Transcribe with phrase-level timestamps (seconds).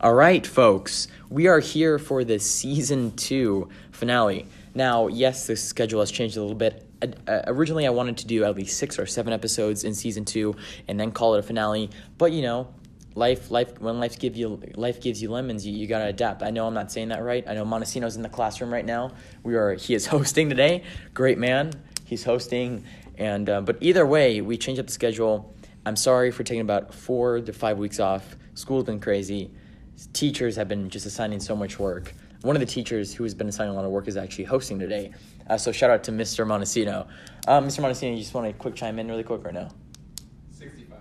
[0.00, 4.46] All right, folks, we are here for the season two finale.
[4.72, 6.86] Now, yes, the schedule has changed a little bit.
[7.02, 10.54] Uh, originally, I wanted to do at least six or seven episodes in season two,
[10.86, 11.90] and then call it a finale.
[12.16, 12.72] But you know,
[13.16, 16.44] life, life, when life give you life gives you lemons, you, you gotta adapt.
[16.44, 17.42] I know I'm not saying that right.
[17.48, 19.10] I know Montesino's in the classroom right now.
[19.42, 19.74] We are.
[19.74, 20.84] He is hosting today.
[21.12, 21.72] Great man.
[22.04, 22.84] He's hosting,
[23.16, 25.52] and uh, but either way, we changed up the schedule.
[25.84, 28.36] I'm sorry for taking about four to five weeks off.
[28.54, 29.50] School's been crazy.
[30.12, 32.14] Teachers have been just assigning so much work.
[32.42, 34.78] One of the teachers who has been assigning a lot of work is actually hosting
[34.78, 35.12] today.
[35.48, 36.46] Uh, so shout out to Mr.
[36.46, 37.08] Montesino.
[37.48, 37.80] Um, Mr.
[37.80, 39.68] Montesino, you just want to quick chime in really quick or no?
[40.52, 40.98] 65.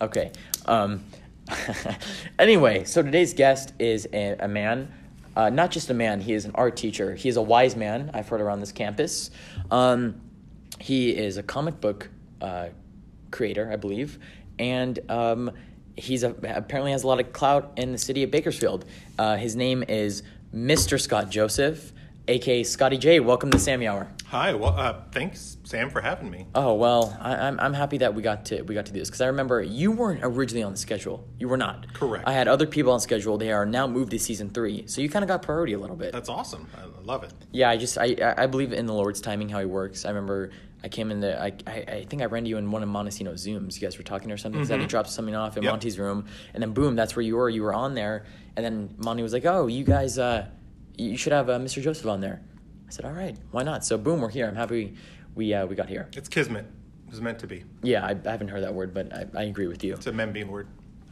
[0.00, 0.32] Okay.
[0.64, 1.04] Um,
[2.38, 4.92] anyway, so today's guest is a, a man,
[5.36, 7.14] uh, not just a man, he is an art teacher.
[7.14, 9.30] He is a wise man, I've heard around this campus.
[9.70, 10.20] Um,
[10.80, 12.08] he is a comic book
[12.40, 12.68] uh,
[13.30, 14.18] creator, I believe,
[14.58, 15.50] and um,
[15.96, 18.84] he's a, apparently has a lot of clout in the city of Bakersfield.
[19.18, 20.22] Uh, his name is
[20.54, 21.00] Mr.
[21.00, 21.92] Scott Joseph,
[22.28, 23.20] aka Scotty J.
[23.20, 24.08] Welcome to Sammy Hour.
[24.26, 24.54] Hi.
[24.54, 26.46] Well, uh, thanks, Sam, for having me.
[26.54, 29.08] Oh well, I, I'm I'm happy that we got to we got to do this
[29.08, 31.24] because I remember you weren't originally on the schedule.
[31.38, 31.92] You were not.
[31.94, 32.26] Correct.
[32.26, 33.38] I had other people on schedule.
[33.38, 35.94] They are now moved to season three, so you kind of got priority a little
[35.96, 36.12] bit.
[36.12, 36.66] That's awesome.
[36.76, 37.32] I love it.
[37.52, 40.04] yeah, I just I I I believe in the Lord's timing how He works.
[40.04, 40.50] I remember
[40.84, 42.88] I came in the I I, I think I ran to you in one of
[42.88, 43.74] Montesino's zooms.
[43.74, 45.72] You guys were talking or something Then he dropped something off in Yep.
[45.72, 47.48] Monty's room, and then boom, that's where you were.
[47.48, 48.24] You were on there,
[48.56, 50.46] and then Monty was like, "Oh, you guys, uh,
[50.96, 51.82] you should have uh, Mr.
[51.82, 52.42] Joseph on there."
[52.86, 54.46] I said, "All right, why not?" So boom, we're here.
[54.46, 54.94] I'm happy
[55.34, 56.08] we uh, we got here.
[56.14, 56.66] It's kismet.
[57.06, 57.64] It was meant to be.
[57.82, 59.94] Yeah, I, I haven't heard that word, but I, I agree with you.
[59.94, 60.68] It's a Membean word.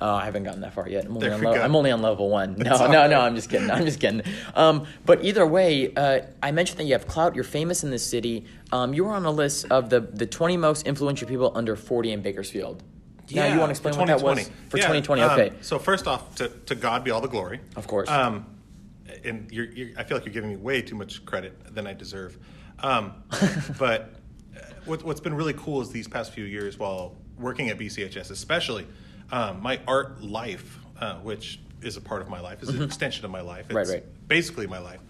[0.06, 1.06] Oh, I haven't gotten that far yet.
[1.06, 1.46] I'm only, on.
[1.46, 2.56] I'm only on level one.
[2.58, 3.22] No, It's all no, no.
[3.22, 3.70] I'm just kidding.
[3.70, 4.20] I'm just kidding.
[4.54, 7.34] Um, but either way, uh, I mentioned that you have clout.
[7.34, 8.44] You're famous in this city.
[8.70, 12.12] Um, you were on a list of the the 20 most influential people under 40
[12.12, 12.82] in Bakersfield.
[13.30, 14.68] now you want to explain what that was 2020.
[14.68, 15.22] for Yeah, 2020?
[15.22, 17.60] um, Okay, so first off, to, to God be all the glory.
[17.74, 18.10] of course.
[18.10, 18.44] Um,
[19.24, 21.94] and you're, you're, I feel like you're giving me way too much credit than I
[21.94, 22.36] deserve.
[22.80, 23.14] Um,
[23.78, 24.16] but
[24.54, 28.30] uh, what, what's been really cool is these past few years while working at BCHS,
[28.30, 28.86] especially
[29.30, 33.24] um, my art life, uh, which is a part of my life, is an extension
[33.24, 33.66] of my life.
[33.68, 33.76] It's Mm-hmm.
[33.76, 34.28] Right, right.
[34.28, 35.00] Basically, my life.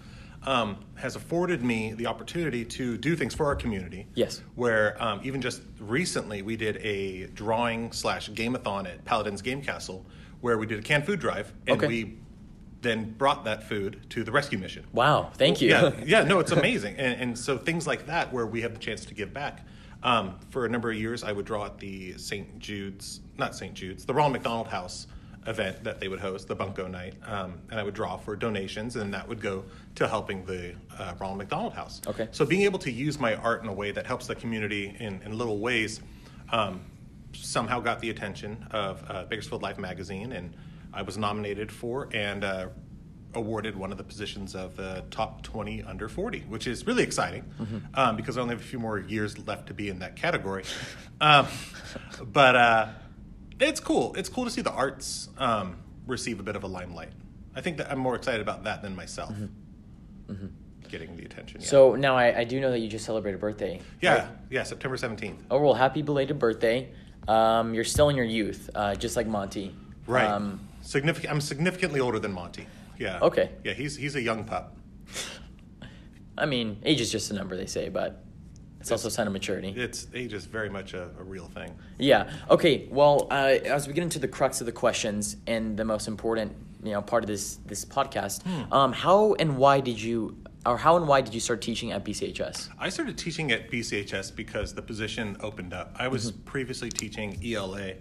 [0.46, 4.06] Um, has afforded me the opportunity to do things for our community.
[4.14, 4.42] Yes.
[4.56, 10.04] Where um, even just recently we did a drawing slash gameathon at Paladin's Game Castle,
[10.42, 11.86] where we did a canned food drive, and Okay.
[11.86, 12.18] we
[12.82, 14.84] then brought that food to the rescue mission.
[14.92, 15.70] wow, thank you.
[15.70, 18.78] Yeah, yeah, no, it's amazing, and, and so things like that where we have the
[18.78, 19.66] chance to give back.
[20.04, 22.58] Um, for a number of years, I would draw at the St.
[22.58, 23.72] Jude's, not St.
[23.72, 25.06] Jude's, the Ronald McDonald House
[25.46, 28.96] event that they would host, the Bunko Night, um, and I would draw for donations,
[28.96, 29.64] and that would go
[29.94, 32.02] to helping the uh, Ronald McDonald House.
[32.06, 32.28] Okay.
[32.32, 35.20] So being able to use my art in a way that helps the community in,
[35.22, 36.00] in little ways
[36.50, 36.80] um,
[37.32, 40.54] somehow got the attention of uh, Bakersfield Life magazine, and
[40.92, 42.68] I was nominated for and uh,
[43.36, 47.44] awarded one of the positions of the top 20 under 40, which is really exciting
[47.94, 50.64] um, because I only have a few more years left to be in that category.
[51.20, 51.46] um,
[52.24, 52.88] but uh,
[53.60, 54.14] it's cool.
[54.14, 57.12] It's cool to see the arts um, receive a bit of a limelight.
[57.54, 59.32] I think that I'm more excited about that than myself
[60.88, 61.60] getting the attention.
[61.60, 61.66] Yeah.
[61.66, 63.80] So now I, I do know that you just celebrated a birthday.
[64.00, 64.28] yeah, right?
[64.50, 65.38] yeah, September 17th.
[65.50, 66.88] Oh well, happy belated birthday.
[67.26, 69.74] Um, you're still in your youth, uh, just like Monty.
[70.06, 70.26] Right.
[70.26, 71.32] Um, Significant.
[71.32, 72.66] I'm significantly older than Monty.
[72.98, 73.18] Yeah.
[73.20, 73.50] Okay.
[73.64, 74.76] Yeah, he's he's a young pup.
[76.38, 78.24] I mean, age is just a number, they say, but
[78.80, 79.72] it's also a sign of maturity.
[79.74, 81.74] It's age is very much a, a real thing.
[81.98, 82.30] Yeah.
[82.50, 82.86] Okay.
[82.90, 86.54] Well, uh, as we get into the crux of the questions and the most important,
[86.82, 90.96] you know, part of this this podcast, um, how and why did you, or how
[90.96, 92.68] and why did you start teaching at BCHS?
[92.78, 95.96] I started teaching at BCHS because the position opened up.
[95.98, 97.94] I was previously teaching ELA,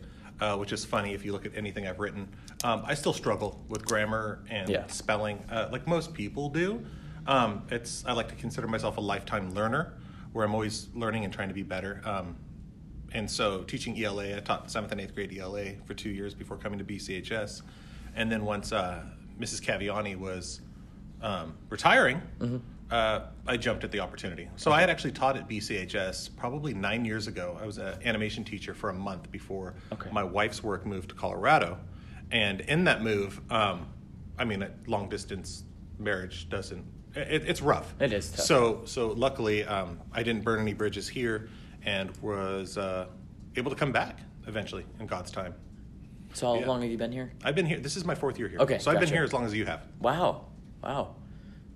[0.43, 2.27] uh, which is funny if you look at anything I've written.
[2.65, 4.87] Um, I still struggle with grammar and Yeah.
[4.87, 6.85] spelling, uh, like most people do.
[7.25, 9.93] Um, it's I like to consider myself a lifetime learner,
[10.33, 12.01] where I'm always learning and trying to be better.
[12.03, 12.35] Um,
[13.13, 16.57] and so teaching ELA, I taught seventh and eighth grade ELA for two years before
[16.57, 17.61] coming to BCHS,
[18.15, 19.03] and then once uh,
[19.39, 19.61] Mrs.
[19.61, 20.59] Caviani was
[21.21, 22.21] um, retiring,
[22.93, 24.47] uh, I jumped at the opportunity.
[24.55, 27.57] So I had actually taught at BCHS probably nine years ago.
[27.59, 30.11] I was an animation teacher for a month before Okay.
[30.11, 31.79] my wife's work moved to Colorado,
[32.29, 33.87] and in that move, um,
[34.37, 35.63] I mean, a long distance
[35.97, 36.85] marriage doesn't.
[37.15, 37.95] It, it's rough.
[37.99, 38.45] It is tough.
[38.45, 41.49] So so luckily, um, I didn't burn any bridges here,
[41.83, 43.07] and was uh,
[43.55, 45.55] able to come back eventually in God's time.
[46.33, 46.67] So how Yeah.
[46.67, 47.31] long have you been here?
[47.43, 47.79] I've been here.
[47.79, 48.59] This is my fourth year here.
[48.59, 49.87] Okay, So I've been here as long as you have.
[49.99, 50.45] Wow,
[50.83, 51.15] wow,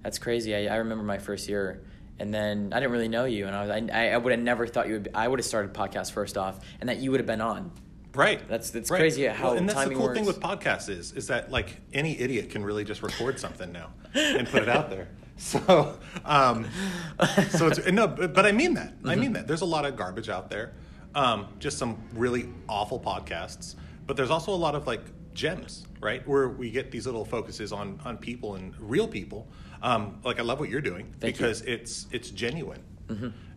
[0.07, 0.55] that's crazy.
[0.55, 1.81] I, I remember my first year,
[2.17, 4.65] and then I didn't really know you, and I was I, I would have never
[4.65, 5.03] thought you would.
[5.03, 7.71] Be, I would have started podcast first off, and that you would have been on.
[8.15, 8.39] Right.
[8.47, 8.99] That's- that's Right.
[8.99, 12.17] crazy how well, and that's the cool thing with podcasts is is that like any
[12.17, 15.09] idiot can really just record something now and put it out there.
[15.39, 16.65] So, um,
[17.49, 18.93] so it's no, but, I mean that.
[19.05, 19.19] I Mm-hmm.
[19.21, 19.45] mean that.
[19.47, 20.73] There's a lot of garbage out there.
[21.13, 23.75] Um, just some really awful podcasts,
[24.07, 25.01] but there's also a lot of like
[25.35, 26.27] gems, right?
[26.27, 29.47] Where we get these little focuses on on people and real people.
[29.81, 31.45] Um, like I love what you're doing Thank you.
[31.45, 31.53] Mm-hmm.
[31.55, 32.83] because it's it's genuine,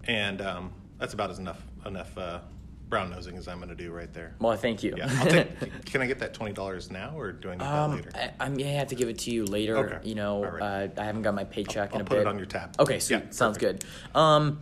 [0.05, 2.41] and um, that's about as enough enough uh,
[2.89, 4.35] brown nosing as I'm going to do right there.
[4.41, 4.95] Well, thank you.
[4.97, 7.73] Yeah, I'll take, can I get that twenty dollars now, or do I need that
[7.73, 8.11] Um, later?
[8.15, 9.77] I, I may have to give it to you later.
[9.79, 10.09] Okay.
[10.09, 10.91] You know, right.
[10.97, 12.21] uh, I haven't got my paycheck in I'll a put bit.
[12.23, 12.75] it on your tab.
[12.81, 13.17] Okay, sweet.
[13.25, 13.85] Yeah, Sounds perfect.
[14.13, 14.19] good.
[14.21, 14.61] Um,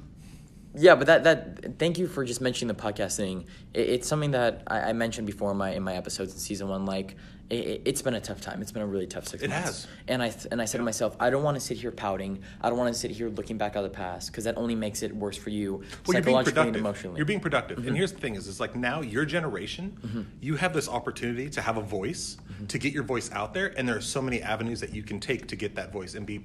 [0.75, 3.47] yeah, but that that thank you for just mentioning the podcast thing.
[3.75, 6.69] It, it's something that I, I mentioned before in my in my episodes in season
[6.69, 6.85] one.
[6.85, 7.17] Like,
[7.51, 8.61] it, it's been a tough time.
[8.61, 9.65] It's been a really tough six It months.
[9.67, 9.87] has.
[10.07, 12.43] And I th- and I said to myself, I don't want to sit here pouting.
[12.61, 15.03] I don't want to sit here looking back at the past because that only makes
[15.03, 15.83] it worse for you Well,
[16.15, 16.81] you're being psychologically and productive.
[16.81, 17.17] emotionally.
[17.17, 17.79] You're being productive.
[17.79, 17.97] And mm-hmm.
[17.97, 20.23] here's the thing: is it's like now your generation, mm-hmm.
[20.41, 22.67] you have this opportunity to have a voice, mm-hmm.
[22.67, 25.19] to get your voice out there, and there are so many avenues that you can
[25.21, 26.45] take to get that voice and be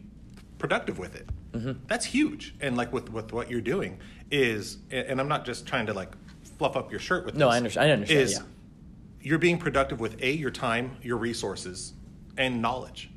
[0.58, 1.28] productive with it.
[1.88, 2.56] That's huge.
[2.62, 4.00] And like with with what you're doing
[4.32, 6.14] is, and and I'm not just trying to like
[6.58, 8.40] fluff up your shirt with No, this, I understand- I understand, Is yeah.
[9.24, 11.94] You're being productive with a your time, your resources,
[12.38, 13.10] and knowledge.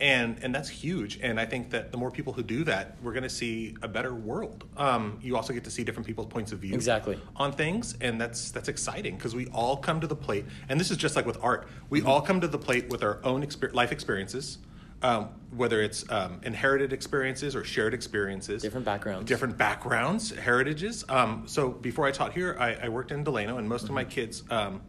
[0.00, 1.18] And, and that's huge.
[1.20, 3.88] And I think that the more people who do that, we're going to see a
[3.88, 4.62] better world.
[4.76, 7.18] Um, you also get to see different people's points of view Exactly.
[7.34, 10.44] on things, and that's that's exciting because we all come to the plate.
[10.68, 12.08] And this is just like with art, we Mm-hmm.
[12.08, 14.58] all come to the plate with our own exper- life experiences,
[15.02, 19.26] um, whether it's um, inherited experiences or shared experiences, Different backgrounds.
[19.26, 21.04] different backgrounds, heritages.
[21.08, 24.04] Um, so before I taught here, I, I worked in Delano, and most of my
[24.04, 24.10] Mm-hmm.
[24.12, 24.80] kids um,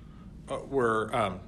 [0.69, 1.39] were um,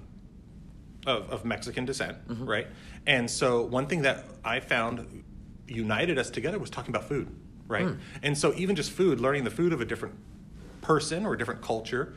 [1.06, 2.45] of, of Mexican descent, Mm-hmm.
[2.45, 2.68] right?
[3.07, 5.24] And so one thing that I found
[5.68, 7.27] united us together was talking about food,
[7.68, 7.88] right?
[7.88, 7.94] Hmm.
[8.21, 10.15] And so even just food, learning the food of a different
[10.81, 12.13] person or a different culture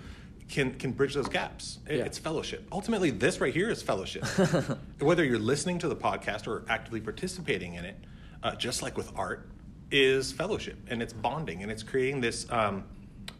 [0.49, 1.79] can can bridge those gaps.
[1.89, 2.05] It- Yeah.
[2.05, 2.67] It's fellowship.
[2.71, 4.25] Ultimately, this right here is fellowship.
[5.01, 7.97] Whether you're listening to the podcast or actively participating in it,
[8.43, 9.49] uh, just like with art,
[9.91, 12.47] is fellowship and it's bonding and it's creating this.
[12.51, 12.85] Um,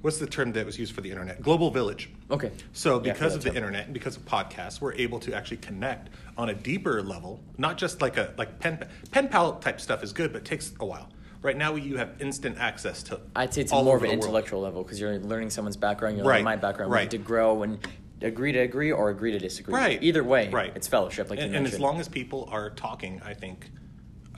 [0.05, 1.41] what's the term that was used for the internet?
[1.41, 2.11] Global village.
[2.31, 2.53] Okay.
[2.75, 3.57] So because for of the term.
[3.57, 7.41] internet and because of podcasts, we're able to actually connect on a deeper level.
[7.57, 10.75] Not just like a like pen pen pal type stuff is good, but it takes
[10.79, 11.09] a while.
[11.41, 13.19] Right now, you have instant access to.
[13.35, 14.25] I'd say it's more of an the world.
[14.25, 16.93] intellectual level because you're learning someone's background, you're Right, learning my background.
[16.93, 17.11] Right.
[17.11, 17.79] to grow and
[18.21, 19.75] agree to agree or agree to disagree.
[19.75, 20.03] Right.
[20.03, 20.73] Either way, Right.
[20.75, 23.71] it's fellowship, like and, and as long as people are talking, I think,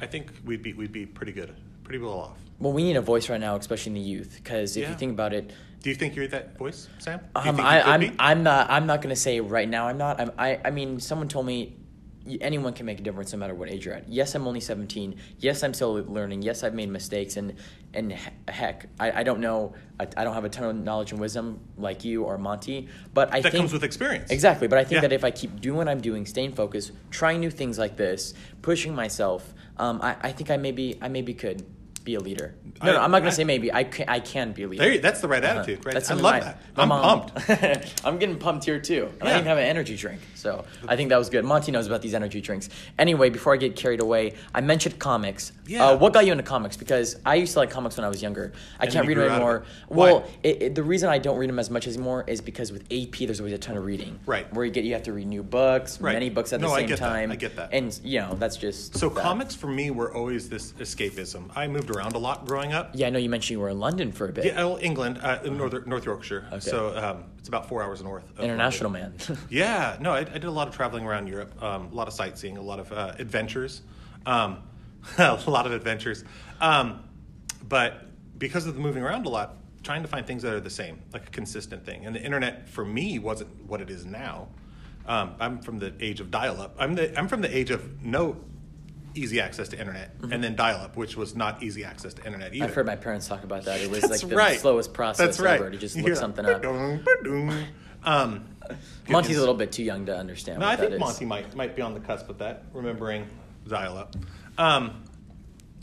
[0.01, 1.55] I think we'd be we'd be pretty good,
[1.87, 2.39] pretty well off.
[2.59, 4.91] well, we need a voice right now, especially in the youth, because if Yeah.
[4.91, 5.53] you think about it,
[5.83, 7.21] Do you think you're that voice, Sam?
[7.37, 8.17] Um, I, could I'm?
[8.19, 10.21] I'm not I'm not gonna say right now I'm not.
[10.21, 11.77] I'm, I I mean, someone told me
[12.41, 14.09] anyone can make a difference no matter what age you're at.
[14.09, 15.15] Yes, I'm only 17.
[15.39, 16.43] Yes, I'm still learning.
[16.43, 17.55] Yes, I've made mistakes, and
[17.95, 18.11] and
[18.49, 19.75] heck, I, I don't know.
[20.01, 23.33] I, I don't have a ton of knowledge and wisdom like you or Monty, but
[23.33, 24.31] I that think comes with experience.
[24.33, 25.01] Exactly, but I think Yeah.
[25.03, 28.35] that if I keep doing what I'm doing, staying focused, trying new things like this,
[28.61, 31.65] pushing myself, um, I, I think I maybe I maybe could
[32.07, 32.55] be a leader.
[32.83, 33.71] No, no, I- I'm not gonna I- say maybe.
[33.73, 34.83] I can, I can be a leader.
[34.85, 35.59] There, you- that's the right Uh-huh.
[35.61, 35.93] attitude, right?
[35.93, 36.63] That's I love my- that.
[36.77, 38.01] I'm mom- pumped.
[38.07, 39.11] I'm getting pumped here too.
[39.21, 39.37] And I Yeah.
[39.39, 41.45] even have an energy drink, so I think that was good.
[41.45, 42.71] Monty knows about these energy drinks.
[42.99, 45.53] Anyway, before I get carried away, I mentioned comics.
[45.67, 45.85] Yeah.
[45.89, 46.77] Uh, what got you into comics?
[46.77, 48.53] Because I used to like comics when I was younger.
[48.79, 49.65] I And can't read them anymore.
[49.89, 52.83] Well, it, it, the reason I don't read them as much anymore is because with
[52.93, 54.21] AP, there's always a ton of reading.
[54.27, 54.53] Right.
[54.55, 56.13] Where you get you have to read new books, Right.
[56.13, 56.99] many books at No, the I same that.
[56.99, 57.33] time.
[57.33, 57.71] I get that.
[57.73, 59.21] And you know that's just So that.
[59.21, 61.51] comics for me were always this escapism.
[61.57, 62.91] I moved around a lot growing up.
[62.95, 64.45] Yeah, I know you mentioned you were in London for a bit.
[64.45, 66.47] Yeah, well, England, uh, in North, North Yorkshire.
[66.49, 66.61] Okay.
[66.61, 68.25] So um, it's about four hours north.
[68.39, 69.15] Of International London.
[69.29, 69.39] man.
[69.51, 72.15] Yeah, no, I, I did a lot of traveling around Europe, um, a lot of
[72.15, 73.83] sightseeing, a lot of uh, adventures,
[74.27, 74.63] um,
[75.19, 76.25] a lot of adventures.
[76.61, 77.03] Um,
[77.69, 78.07] but
[78.39, 81.01] because of the moving around a lot, trying to find things that are the same,
[81.13, 82.07] like a consistent thing.
[82.07, 84.49] And the internet for me wasn't what it is now.
[85.07, 86.75] Um, I'm from the age of dial-up.
[86.79, 88.37] I'm the I'm from the age of no
[89.17, 92.65] easy access to internet, and then dial-up, which was not easy access to internet either.
[92.65, 93.81] I've heard my parents talk about that.
[93.81, 94.61] It was like the right.
[94.61, 95.61] slowest process That's right.
[95.61, 96.65] ever to just look hear something up.
[98.05, 98.45] Um,
[99.09, 101.01] Monty's a little bit too young to understand No, what I think is.
[101.01, 103.27] Monty might might be on the cusp of that, remembering
[103.67, 104.15] dial up.
[104.59, 105.03] Um,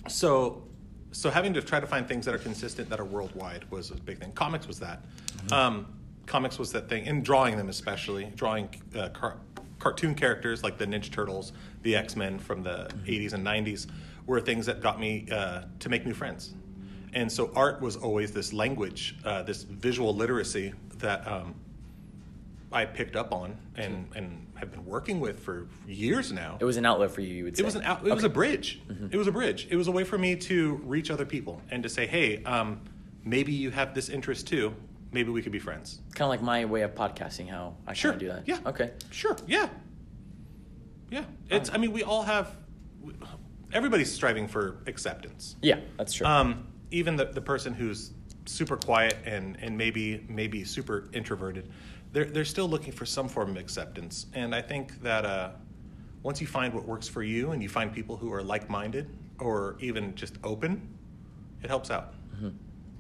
[0.08, 0.64] so,
[1.12, 3.96] so having to try to find things that are consistent that are worldwide was a
[3.96, 4.32] big thing.
[4.34, 5.04] Comics was that.
[5.04, 5.54] Mm-hmm.
[5.54, 5.86] Um,
[6.26, 9.38] comics was that thing, and drawing them especially, drawing uh, car-
[9.80, 13.06] cartoon characters like the Ninja Turtles, the X Men from the Mm-hmm.
[13.28, 13.88] '80s and '90s
[14.26, 16.54] were things that got me uh, to make new friends.
[17.14, 21.54] And so art was always this language, uh, this visual literacy that um,
[22.72, 26.58] I picked up on and, and have been working with for years now.
[26.60, 27.34] It was an outlet for you.
[27.36, 28.82] You would say It was an out, it was a bridge.
[28.90, 29.08] Mm-hmm.
[29.12, 29.68] It was a bridge.
[29.70, 32.80] It was a way for me to reach other people and to say, hey, um,
[33.24, 34.74] maybe you have this interest too.
[35.12, 36.00] maybe we could be friends.
[36.16, 37.48] Kind of like my way of podcasting.
[37.48, 38.14] How I Sure.
[38.14, 38.48] do that.
[38.48, 38.58] Yeah.
[38.66, 38.90] Okay.
[39.12, 39.38] Sure.
[39.46, 39.70] Yeah.
[41.14, 41.26] Yeah.
[41.52, 41.70] It's.
[41.72, 42.56] I mean, we all have.
[43.72, 45.56] Everybody's striving for acceptance.
[45.62, 46.26] Yeah, that's true.
[46.26, 48.14] Um, even the, the person who's
[48.46, 51.70] super quiet and, and maybe maybe super introverted,
[52.14, 54.26] they're they're still looking for some form of acceptance.
[54.34, 55.52] And I think that uh,
[56.24, 59.08] once you find what works for you and you find people who are like minded
[59.40, 60.82] or even just open,
[61.62, 62.16] it helps out.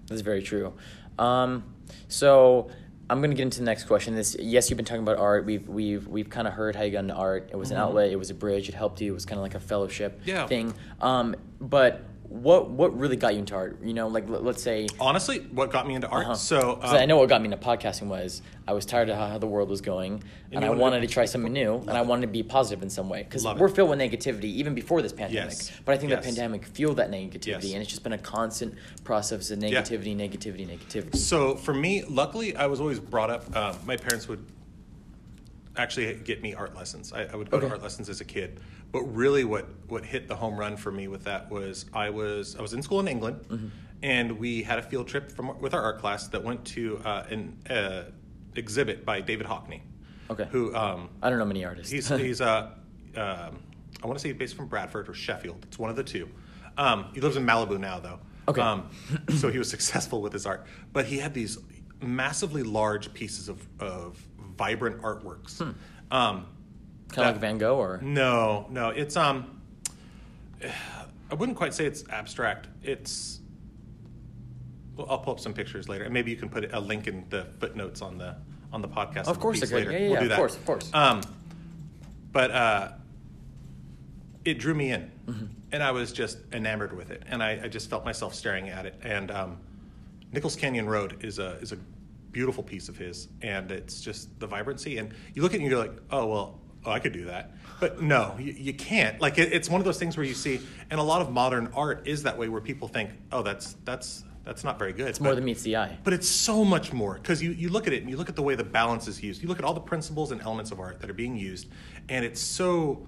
[0.07, 0.73] That's very true.
[1.17, 1.63] Um,
[2.07, 2.69] so
[3.09, 4.15] I'm gonna get into the next question.
[4.15, 5.45] This yes, you've been talking about art.
[5.45, 7.49] We've we've we've kind of heard how you got into art.
[7.51, 8.11] It was an outlet.
[8.11, 8.69] It was a bridge.
[8.69, 9.11] It helped you.
[9.11, 10.47] It was kind of like a fellowship Yeah.
[10.47, 10.73] thing.
[11.01, 12.01] Um, but
[12.33, 13.77] what what really got you into art?
[13.83, 14.87] You know, like let, us say.
[14.99, 16.25] Honestly, what got me into art?
[16.25, 16.33] Uh-huh.
[16.35, 19.27] So um, I know what got me into podcasting was I was tired of how,
[19.27, 21.91] how the world was going, and, you I wanted to- to try something new, and
[21.91, 25.01] I wanted to be positive in some way because we're filled with negativity even before
[25.01, 25.51] this pandemic.
[25.51, 25.71] Yes.
[25.85, 26.23] But I think Yes.
[26.23, 27.73] the pandemic fueled that negativity, Yes.
[27.73, 28.73] and it's just been a constant
[29.03, 31.17] process of negativity, negativity, negativity.
[31.17, 33.55] So for me, luckily, I was always brought up.
[33.55, 34.43] Um, my parents would
[35.77, 37.13] actually get me art lessons.
[37.13, 37.67] I, I would go Okay.
[37.67, 38.59] to art lessons as a kid,
[38.91, 42.55] but really, what what hit the home run for me with that was I was
[42.55, 43.67] I was in school in England, Mm-hmm.
[44.03, 47.25] and we had a field trip from with our art class that went to uh,
[47.29, 48.03] an uh,
[48.55, 49.81] exhibit by David Hockney.
[50.29, 50.47] Okay.
[50.51, 51.91] Who um, I don't know many artists.
[51.91, 52.71] He's he's uh,
[53.15, 53.59] um,
[54.01, 55.63] I want to say he's based from Bradford or Sheffield.
[55.67, 56.29] It's one of the two.
[56.77, 58.19] Um, he lives in Malibu now, though.
[58.47, 58.61] Okay.
[58.61, 58.89] Um,
[59.37, 61.57] so he was successful with his art, but he had these
[62.01, 64.21] massively large pieces of, of
[64.57, 65.61] vibrant artworks.
[65.61, 65.75] Um,
[66.11, 66.45] kind
[67.09, 67.21] of Hmm.
[67.21, 69.61] like Van Gogh, or no, no, it's um,
[71.31, 72.67] I wouldn't quite say it's abstract.
[72.83, 73.39] It's
[74.95, 77.25] well, I'll pull up some pictures later, and maybe you can put a link in
[77.29, 78.35] the footnotes on the
[78.71, 79.27] on the podcast.
[79.27, 79.91] Of course later.
[79.91, 80.37] Yeah, yeah, we'll yeah, do of that.
[80.37, 80.89] course, of course.
[80.93, 81.21] Um,
[82.31, 82.91] but uh,
[84.45, 85.45] it drew me in, Mm-hmm.
[85.71, 88.85] and I was just enamored with it, and I, I just felt myself staring at
[88.85, 88.95] it.
[89.03, 89.57] And um,
[90.31, 91.77] Nichols Canyon Road is a is a
[92.33, 94.97] beautiful piece of his, and it's just the vibrancy.
[94.97, 97.51] And you look at it and you're like, oh well, oh I could do that,
[97.79, 99.21] but no, you, you can't.
[99.21, 100.59] Like it, it's one of those things where you see,
[100.89, 104.23] and a lot of modern art is that way, where people think, oh that's that's
[104.43, 105.07] that's not very good.
[105.07, 105.97] it's more than meets the eye.
[106.03, 108.35] But it's so much more because you, you look at it and you look at
[108.35, 109.41] the way the balance is used.
[109.41, 111.69] You look at all the principles and elements of art that are being used,
[112.09, 113.07] and it's so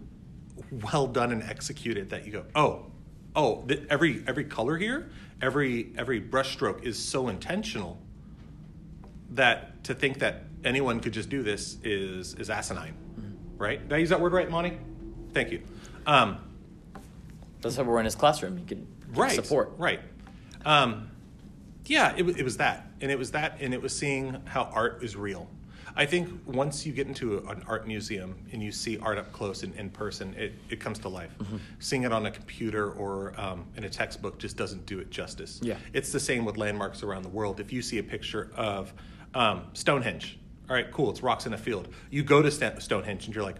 [0.94, 2.91] well done and executed that you go, oh,
[3.36, 5.10] oh, th- every every color here,
[5.41, 8.01] every every brushstroke is so intentional
[9.32, 12.96] that to think that anyone could just do this is is asinine,
[13.58, 13.82] right?
[13.88, 14.77] Did I use that word right, Monty?
[15.34, 15.62] Thank you.
[16.08, 16.38] Um,
[17.62, 18.58] That's why we're in his classroom.
[18.60, 19.72] You could right support.
[19.77, 20.01] right
[20.65, 21.10] um,
[21.86, 25.01] yeah it, it was that and it was that and it was seeing how art
[25.03, 25.48] is real
[25.96, 29.62] i think once you get into an art museum and you see art up close
[29.63, 31.58] and in person it, it comes to life Mm-hmm.
[31.79, 35.60] seeing it on a computer or um, in a textbook just doesn't do it justice
[35.63, 35.77] Yeah.
[35.94, 38.91] it's the same with landmarks around the world if you see a picture of
[39.36, 40.39] um, stonehenge
[40.70, 43.58] all right cool it's rocks in a field you go to stonehenge and you're like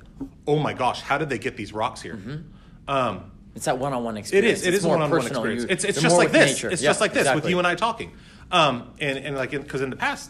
[0.48, 2.44] oh my gosh how did they get these rocks here
[2.88, 4.62] um, It's that one-on-one experience.
[4.62, 4.66] is.
[4.68, 5.64] It It's is one-on-one experience.
[5.64, 6.52] You- it's it's just like this.
[6.56, 6.70] nature.
[6.70, 8.12] It's Yeah, just like this with you and I talking.
[8.52, 10.30] Um, and and like because in, the past,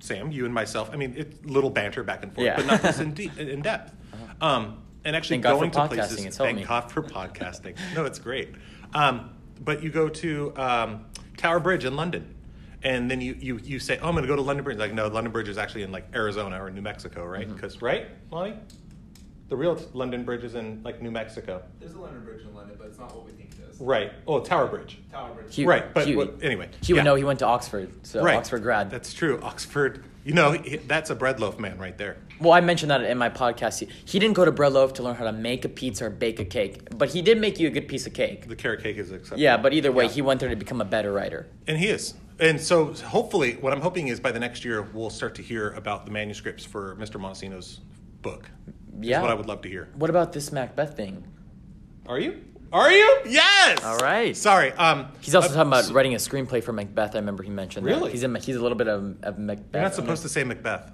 [0.00, 2.56] Sam, you and myself, I mean, it, little banter back and forth, Yeah.
[2.56, 3.94] but not this in, de- in depth.
[4.42, 6.24] Um, and actually Thank going to places.
[6.24, 6.64] It's thank me.
[6.64, 7.76] God for podcasting.
[7.94, 8.50] no, it's great.
[8.92, 11.06] Um, but you go to um,
[11.38, 12.34] Tower Bridge in London.
[12.82, 14.78] And then you, you, you say, oh, I'm going to go to London Bridge.
[14.78, 17.46] Like, no, London Bridge is actually in like Arizona or New Mexico, right?
[17.46, 17.54] Mm-hmm.
[17.54, 18.54] Because, right, Lonnie?
[19.48, 21.62] The real London Bridge is in like New Mexico.
[21.78, 23.80] There's a London Bridge in London, but it's not what we think it is.
[23.80, 24.12] Right.
[24.26, 24.98] Oh, Tower Bridge.
[25.10, 25.54] Tower Bridge.
[25.54, 25.92] He- right.
[25.94, 26.68] But he- what- anyway.
[26.82, 27.02] He would yeah.
[27.04, 28.36] know he went to Oxford, so right.
[28.36, 28.90] Oxford grad.
[28.90, 29.40] That's true.
[29.42, 30.04] Oxford.
[30.24, 30.56] You know,
[30.88, 32.16] that's a bread loaf man right there.
[32.40, 33.78] Well, I mentioned that in my podcast.
[33.78, 36.10] He, he didn't go to Bread Loaf to learn how to make a pizza or
[36.10, 38.48] bake a cake, but he did make you a good piece of cake.
[38.48, 39.40] The carrot cake is acceptable.
[39.40, 40.10] Yeah, but either way, Yeah.
[40.10, 41.46] he went there to become a better writer.
[41.68, 42.14] And he is.
[42.38, 45.70] And so hopefully, what I'm hoping is by the next year, we'll start to hear
[45.70, 47.18] about the manuscripts for Mr.
[47.20, 47.80] Montesino's
[48.22, 48.50] book.
[49.00, 49.18] Yeah.
[49.18, 49.88] Is what I would love to hear.
[49.94, 51.24] What about this Macbeth thing?
[52.06, 52.42] Are you?
[52.72, 53.20] Are you?
[53.26, 53.82] Yes.
[53.84, 54.36] All right.
[54.36, 54.72] Sorry.
[54.72, 57.14] Um, He's also uh, talking about so- writing a screenplay for Macbeth.
[57.14, 57.90] I remember he mentioned that.
[57.90, 58.10] Really?
[58.12, 59.66] He's a, he's a little bit of, of Macbeth.
[59.72, 60.90] You're not supposed to say Macbeth.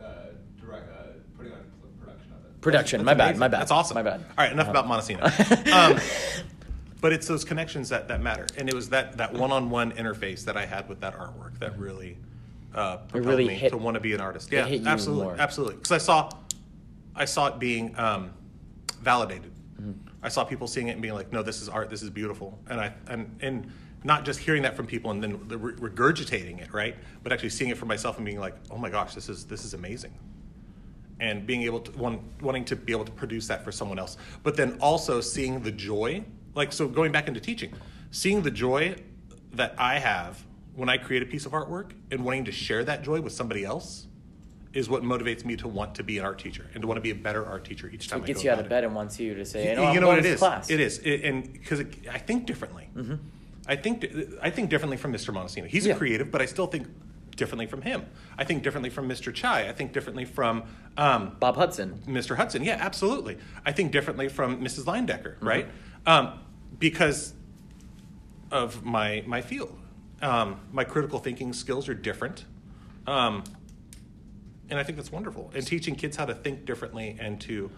[0.00, 0.04] Uh,
[0.60, 1.02] direct, uh,
[1.36, 1.58] putting on
[2.00, 2.60] production of it.
[2.60, 2.98] Production.
[3.04, 3.38] That's my bad.
[3.38, 3.60] My bad.
[3.60, 3.94] That's awesome.
[3.94, 4.20] My bad.
[4.20, 4.80] All right, enough Uh-huh.
[4.80, 5.72] about Montesino.
[5.72, 6.00] um,
[7.00, 10.56] but it's those connections that, that matter, and it was that that one-on-one interface that
[10.56, 12.18] I had with that artwork that really
[12.74, 14.52] uh, propelled really me hit- to want to be an artist.
[14.52, 15.36] Yeah, absolutely, more.
[15.38, 15.76] absolutely.
[15.76, 16.30] Because I saw,
[17.14, 18.32] I saw it being um,
[19.00, 19.52] validated.
[19.80, 19.92] Mm-hmm.
[20.22, 21.88] I saw people seeing it and being like, "No, this is art.
[21.88, 23.72] This is beautiful," and I and and
[24.04, 26.96] not just hearing that from people and then regurgitating it, right?
[27.22, 29.64] But actually seeing it for myself and being like, "Oh my gosh, this is this
[29.64, 30.12] is amazing."
[31.22, 34.16] and being able to one, wanting to be able to produce that for someone else
[34.42, 36.24] but then also seeing the joy
[36.60, 37.72] like so going back into teaching
[38.10, 38.94] seeing the joy
[39.60, 40.44] that i have
[40.80, 43.64] when I create a piece of artwork and wanting to share that joy with somebody
[43.64, 44.06] else
[44.72, 47.00] is what motivates me to want to be an art teacher and to want to
[47.02, 48.68] be a better art teacher each time It I gets go you out of it.
[48.68, 50.38] bed and wants you to say, You, you know, you know what it is.
[50.38, 50.70] Class.
[50.70, 51.80] It is, it, and because
[52.18, 52.88] I think differently.
[53.66, 54.06] I think
[54.40, 55.34] I think differently from Mr.
[55.34, 55.66] Montesino.
[55.66, 55.94] He's Yeah.
[55.94, 56.86] a creative, but I still think
[57.36, 58.06] differently from him.
[58.38, 59.34] I think differently from Mr.
[59.34, 59.68] Chai.
[59.68, 60.62] I think differently from
[60.96, 61.88] um, Bob Hudson.
[62.06, 62.36] Mr.
[62.36, 62.62] Hudson.
[62.62, 63.38] Yeah, absolutely.
[63.66, 64.84] I think differently from Mrs.
[64.84, 65.46] Leindecker, Mm-hmm.
[65.54, 65.66] right?
[66.06, 66.38] Um,
[66.80, 67.34] because
[68.50, 69.76] of my my field.
[70.20, 72.44] Um, my critical thinking skills are different.
[73.06, 73.42] Um,
[74.68, 75.50] and I think that's wonderful.
[75.54, 77.70] And teaching kids how to think differently and to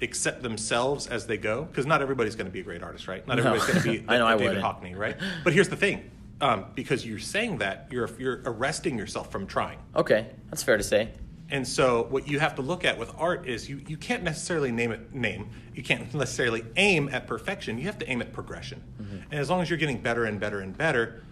[0.00, 3.26] accept themselves as they go, because not everybody's going to be a great artist, right?
[3.26, 3.44] Not No.
[3.52, 4.62] everybody's going to be I know I David.
[4.62, 5.16] Hockney, right?
[5.42, 6.08] But here's the thing.
[6.40, 9.80] Um, because you're saying that, you're, you're arresting yourself from trying.
[9.96, 11.08] Okay, that's fair to say.
[11.50, 14.70] And so what you have to look at with art is you, you can't necessarily
[14.70, 15.48] name it name.
[15.74, 17.78] You can't necessarily aim at perfection.
[17.78, 18.82] You have to aim at progression.
[19.30, 21.22] And as long as you're getting better and better and better,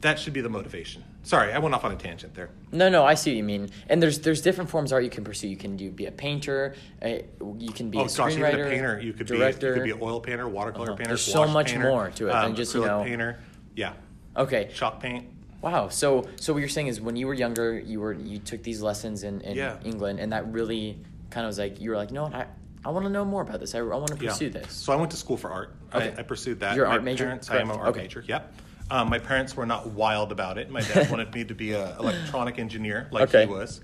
[0.00, 1.04] that should be the motivation.
[1.24, 2.50] Sorry, I went off on a tangent there.
[2.72, 3.68] No, no, I see what you mean.
[3.88, 5.48] And there's there's different forms of art you can pursue.
[5.48, 6.74] You can do be a painter.
[7.02, 7.18] Uh,
[7.58, 9.00] you can be oh a gosh, screenwriter, even a painter.
[9.00, 9.74] You could director.
[9.74, 10.96] be you could be an oil painter, watercolor Uh-huh.
[10.96, 11.08] painter.
[11.10, 13.38] There's so much painter, more to it than um, just, you know- painter.
[13.76, 13.92] Yeah,
[14.36, 14.70] okay.
[14.74, 15.26] chalk paint.
[15.60, 15.88] Wow.
[15.88, 18.80] So so what you're saying is when you were younger, you were you took these
[18.82, 19.78] lessons in, in Yeah.
[19.84, 20.98] England, and that really
[21.30, 22.46] kind of was like you were like, you know what, I
[22.84, 23.74] I want to know more about this.
[23.74, 24.50] I, I want to pursue yeah.
[24.52, 24.72] this.
[24.72, 25.74] So I went to school for art.
[25.92, 26.14] Okay.
[26.16, 26.76] I, I pursued that.
[26.76, 27.24] You're my art major?
[27.24, 28.02] Parents, I am an art Okay.
[28.02, 28.24] major.
[28.26, 28.54] Yep.
[28.90, 30.70] Um, my parents were not wild about it.
[30.70, 33.44] My dad wanted me to be an electronic engineer, like Okay.
[33.46, 33.80] he was,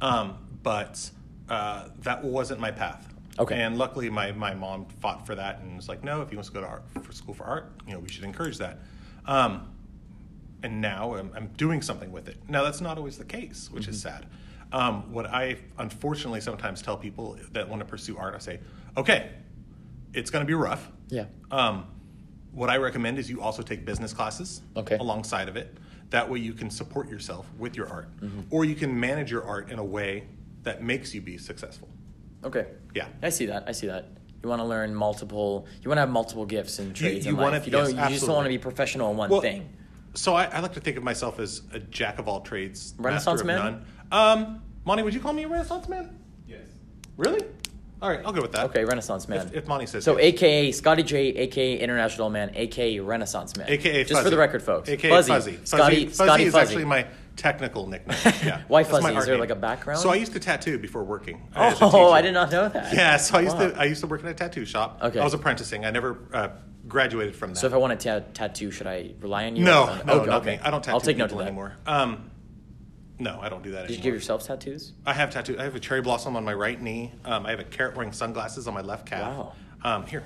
[0.00, 1.10] um, but
[1.48, 3.08] uh, that wasn't my path.
[3.38, 3.60] Okay.
[3.60, 6.50] And luckily, my, my mom fought for that and was like, "No, if he wants
[6.50, 8.78] to go to art for school for art, you know, we should encourage that."
[9.26, 9.73] Um,
[10.64, 12.38] and now I'm, I'm doing something with it.
[12.48, 14.08] Now that's not always the case, which is Mm-hmm.
[14.16, 14.26] sad.
[14.72, 18.58] Um, what I unfortunately sometimes tell people that want to pursue art, I say,
[18.96, 19.30] "Okay,
[20.14, 20.90] it's going to be rough.
[21.10, 21.26] Yeah.
[21.52, 21.86] Um,
[22.50, 24.96] what I recommend is you also take business classes Okay.
[24.96, 25.76] alongside of it.
[26.10, 28.40] That way you can support yourself with your art, Mm-hmm.
[28.50, 30.24] or you can manage your art in a way
[30.62, 31.88] that makes you be successful.
[32.42, 32.66] Okay.
[32.94, 33.06] Yeah.
[33.22, 33.64] I see that.
[33.68, 34.08] I see that.
[34.42, 35.66] You want to learn multiple.
[35.82, 37.66] You want to have multiple gifts and trades you in wanna- life.
[37.66, 37.90] You don't.
[37.90, 39.68] you just don't want to be professional in one Well, thing.
[40.14, 43.42] So I, I like to think of myself as a jack of all trades, Renaissance
[43.44, 43.84] master of man?
[44.10, 44.38] none.
[44.38, 46.18] Um, Monty, would you call me a Renaissance man?
[46.46, 46.60] Yes.
[47.16, 47.40] Really?
[48.02, 48.66] All right, I'll go with that.
[48.66, 49.46] Okay, Renaissance man.
[49.46, 50.34] If, if Monty says So, yes.
[50.34, 53.66] AKA Scotty J, AKA International Man, AKA Renaissance Man.
[53.68, 54.88] AKA just for the record, folks.
[54.90, 55.32] AKA Fuzzy.
[55.32, 55.58] Fuzzy.
[55.64, 56.66] Scotty, Fuzzy, Scotty is Fuzzy.
[56.72, 58.16] actually my technical nickname.
[58.44, 58.60] Yeah.
[58.68, 59.16] Why That's Fuzzy?
[59.16, 59.40] Is there name.
[59.40, 60.00] like a background?
[60.00, 61.48] So I used to tattoo before working.
[61.56, 62.12] Oh.
[62.12, 62.92] I did not know that.
[62.92, 63.70] Yeah, so I used Wow.
[63.70, 65.00] to I used to work in a tattoo shop.
[65.02, 65.18] Okay.
[65.18, 65.84] I was apprenticing.
[65.86, 66.48] I never uh,
[66.88, 67.60] graduated from that.
[67.60, 69.64] So if I want a ta- tattoo, should I rely on you?
[69.64, 70.56] no, Or- no, okay, not okay.
[70.56, 70.60] me.
[70.62, 71.46] I don't tattoo I'll take note of that.
[71.46, 71.74] anymore.
[71.86, 72.30] Um,
[73.18, 74.92] no, I don't do that Did you give yourself tattoos?
[75.06, 75.56] I have tattoo.
[75.58, 77.12] I have a cherry blossom on my right knee.
[77.24, 79.36] Um, I have a carrot wearing sunglasses on my left calf.
[79.36, 79.52] Wow.
[79.82, 80.24] Um, here.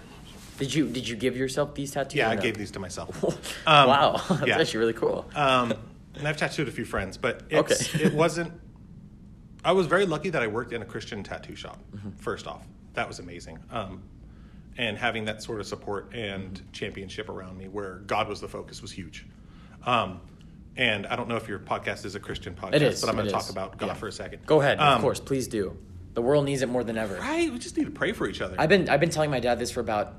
[0.58, 2.16] Did you Did you give yourself these tattoos?
[2.16, 2.40] Yeah, I no?
[2.42, 3.22] gave these to myself.
[3.66, 4.58] Um, wow, that's yeah.
[4.58, 5.28] actually really cool.
[5.34, 5.74] Um,
[6.14, 8.04] and I've tattooed a few friends, but it's, Okay.
[8.04, 8.52] it wasn't.
[9.64, 11.78] I was very lucky that I worked in a Christian tattoo shop.
[11.94, 12.10] Mm-hmm.
[12.12, 14.02] First off, that was amazing, um,
[14.78, 18.80] and having that sort of support and championship around me, where God was the focus,
[18.80, 19.26] was huge.
[19.84, 20.20] Um,
[20.76, 23.00] and I don't know if your podcast is a Christian podcast, It is.
[23.00, 23.94] but I'm going to talk about God Yeah.
[23.94, 24.46] for a second.
[24.46, 24.78] Go ahead.
[24.78, 25.76] of Um, course, please do.
[26.14, 27.16] The world needs it more than ever.
[27.16, 27.52] Right?
[27.52, 28.54] We just need to pray for each other.
[28.58, 30.14] I've been I've been telling my dad this for about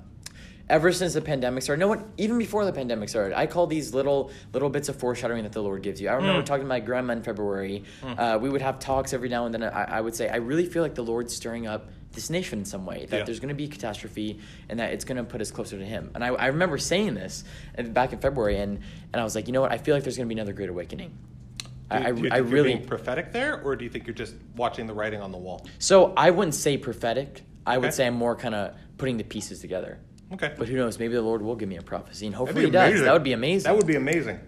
[0.69, 1.79] ever since the pandemic started.
[1.79, 3.37] No one even before the pandemic started.
[3.37, 6.07] I call these little little bits of foreshadowing that the Lord gives you.
[6.09, 6.17] I Mm.
[6.17, 7.83] remember talking to my grandma in February.
[8.03, 9.63] Uh, we would have talks every now and then.
[9.63, 12.65] I, I would say I really feel like the Lord's stirring up this nation in
[12.65, 13.05] some way.
[13.05, 13.23] That Yeah.
[13.23, 16.11] there's going to be catastrophe and that it's going to put us closer to Him.
[16.15, 17.43] And I, I remember saying this
[17.89, 18.79] back in February, and
[19.13, 19.71] and I was like, you know what?
[19.71, 21.17] I feel like there's going to be another great awakening.
[21.59, 24.07] do, I, do you I think you're really being prophetic there, or do you think
[24.07, 25.67] you're just watching the writing on the wall?
[25.77, 27.43] so I wouldn't say prophetic.
[27.65, 29.99] I would say I'm more kind of putting the pieces together.
[30.33, 30.53] Okay.
[30.57, 30.97] But who knows?
[30.97, 33.01] Maybe the Lord will give me a prophecy, and hopefully He does.
[33.01, 33.65] That would be amazing.
[33.65, 34.39] That would be amazing.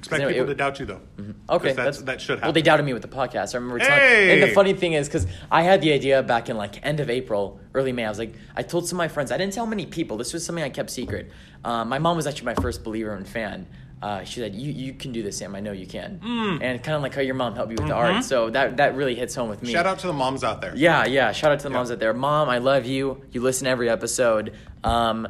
[0.00, 1.00] Expect people it- to doubt you, though.
[1.48, 2.46] Okay, that's, that should happen.
[2.48, 3.54] Well, they doubted me with the podcast.
[3.54, 3.92] I remember telling.
[4.00, 4.32] Hey!
[4.32, 7.08] And the funny thing is, because I had the idea back in like end of
[7.10, 8.04] April, early May.
[8.04, 9.30] I was like, I told some of my friends.
[9.30, 10.16] I didn't tell many people.
[10.16, 11.30] This was something I kept secret.
[11.64, 13.66] Um, my mom was actually my first believer and fan.
[14.02, 15.54] Uh, she said, "You you can do this, Sam.
[15.54, 16.20] I know you can."
[16.62, 18.24] And kind of like how your mom helped you with the art.
[18.24, 19.68] So that that really hits home with me.
[19.68, 19.74] Mm-hmm.
[19.76, 20.72] Shout out to the moms out there.
[20.74, 21.32] Yeah, yeah.
[21.32, 21.76] Shout out to the Yeah.
[21.76, 22.14] moms out there.
[22.14, 23.22] Mom, I love you.
[23.32, 24.54] You listen to every episode.
[24.84, 25.28] Um,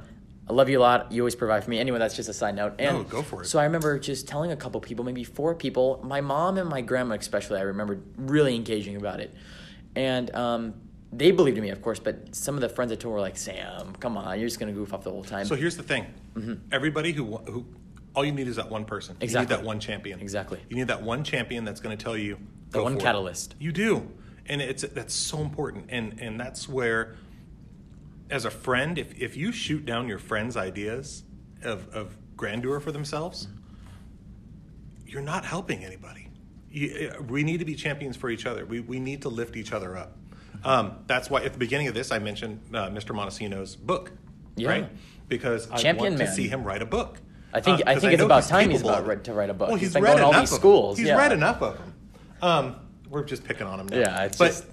[0.50, 1.12] I love you a lot.
[1.12, 1.78] You always provide for me.
[1.78, 2.74] Anyway, that's just a side note.
[2.80, 3.46] And No, go for it.
[3.46, 6.80] So I remember just telling a couple people, maybe four people, my mom and my
[6.80, 7.58] grandma especially.
[7.60, 9.32] I remember really engaging about it,
[9.94, 10.74] and um,
[11.12, 12.00] they believed in me, of course.
[12.00, 14.72] But some of the friends I told were like, "Sam, come on, you're just gonna
[14.72, 16.06] goof off the whole time." So here's the thing:
[16.72, 17.64] everybody who who
[18.16, 19.16] all you need is that one person.
[19.20, 19.54] Exactly.
[19.54, 20.20] You need that one champion.
[20.20, 20.58] Exactly.
[20.68, 22.38] You need that one champion that's going to tell you
[22.70, 23.02] The one for it.
[23.02, 23.54] catalyst.
[23.60, 24.10] You do,
[24.46, 27.16] and it's that's so important, and and that's where,
[28.30, 31.24] as a friend, if if you shoot down your friends' ideas
[31.62, 33.48] of of grandeur for themselves,
[35.06, 36.28] you're not helping anybody.
[36.70, 38.64] You, uh, we need to be champions for each other.
[38.64, 40.16] We, we need to lift each other up.
[40.64, 43.12] Um, that's why at the beginning of this, I mentioned uh, Mr.
[43.14, 44.12] Montesino's book,
[44.56, 44.68] Yeah.
[44.68, 44.88] right?
[45.28, 47.18] Because I Champion want to see him write a book.
[47.52, 49.68] I think- Uh, I think it's about he's time he's about to write a book.
[49.68, 51.16] Well, He's he's, been read going to all enough these schools, He's yeah.
[51.16, 51.94] read enough of them.
[52.40, 52.76] Um,
[53.08, 53.98] we're just picking on him now.
[53.98, 54.64] Yeah, it's but just-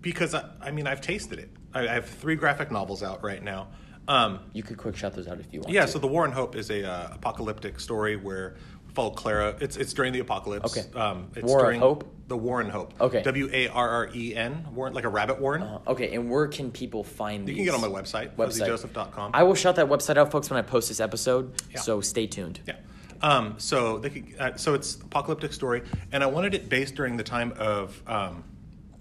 [0.00, 1.50] because I, I mean I've tasted it.
[1.74, 3.68] I, I have three graphic novels out right now.
[4.08, 5.72] Um, You could quick shout those out if you want.
[5.72, 5.88] yeah, to.
[5.88, 9.54] so the Warren Hope is a uh, apocalyptic story where we follow Clara.
[9.60, 10.76] It's it's during the apocalypse.
[10.76, 10.98] Okay.
[10.98, 12.12] Um, it's War during Hope?
[12.26, 12.94] The Warren Hope.
[13.00, 13.22] Okay.
[13.22, 14.66] W A R R E N.
[14.74, 15.62] Warren, like a rabbit warren.
[15.62, 17.56] Uh, okay, and where can people find You these?
[17.56, 19.30] can get on my website, fuzzyjoseph.com.
[19.34, 21.52] I will shout that website out, folks, when I post this episode.
[21.72, 21.80] Yeah.
[21.80, 22.60] So stay tuned.
[22.66, 22.76] Yeah.
[23.22, 27.16] Um, so they could, uh, so it's apocalyptic story, and I wanted it based during
[27.16, 28.42] the time of um,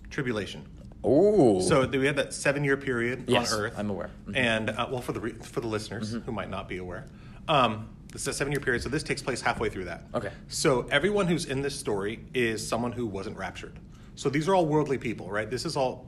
[0.10, 0.66] tribulation.
[1.06, 1.62] Ooh.
[1.62, 3.74] So we had that seven year period Yes, on Earth.
[3.78, 4.10] I'm aware.
[4.28, 4.36] Mhm.
[4.36, 6.26] And uh, well, for the re- for the listeners Mm-hmm.
[6.26, 7.06] who might not be aware,
[7.48, 8.84] um, this is a seven year period.
[8.84, 10.04] So this takes place halfway through that.
[10.14, 10.32] Okay.
[10.50, 13.74] So everyone who's in this story is someone who wasn't raptured.
[14.16, 15.50] So these are all worldly people, right?
[15.50, 16.06] This is all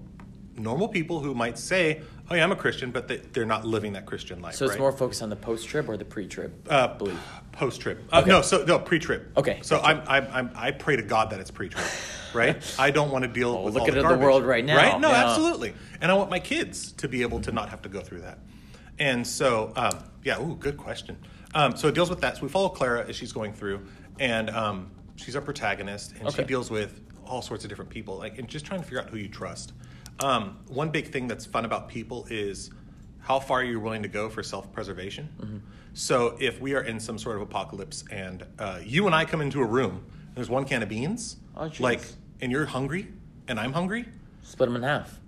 [0.57, 3.93] normal people who might say, "Oh yeah, I'm a Christian," but they, they're not living
[3.93, 4.55] that Christian life.
[4.55, 4.79] so it's right?
[4.79, 6.65] more focused on the post trip or the pre trip.
[6.69, 7.19] Uh, believe.
[7.51, 8.01] post trip.
[8.11, 8.29] Uh, Okay.
[8.29, 9.31] No, so no pre trip.
[9.37, 9.79] Okay, So.
[9.81, 11.85] I'm, I'm, I'm I pray to God that it's pre trip,
[12.33, 12.75] right?
[12.79, 14.77] I don't want to deal Oh, with look all at the the world right now.
[14.77, 14.99] Right?
[14.99, 15.25] No, Yeah.
[15.29, 15.73] absolutely.
[15.99, 18.39] And I want my kids to be able to not have to go through that.
[18.97, 20.41] And so, um, yeah.
[20.41, 21.17] Ooh, good question.
[21.53, 22.37] Um, so it deals with that.
[22.37, 23.81] So we follow Clara as she's going through,
[24.19, 28.37] and um, she's our protagonist, and she deals with all sorts of different people, like
[28.37, 29.73] and just trying to figure out who you trust.
[30.23, 32.71] Um, one big thing that's fun about people is
[33.19, 35.29] how far you're willing to go for self-preservation.
[35.39, 35.57] Mm-hmm.
[35.93, 39.41] So if we are in some sort of apocalypse and uh, you and I come
[39.41, 42.01] into a room, and there's one can of beans, Oh, like,
[42.39, 43.07] and you're hungry
[43.47, 44.05] and I'm hungry,
[44.43, 45.19] Split them in half.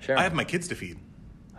[0.00, 0.18] Sure.
[0.18, 0.98] I have my kids to feed.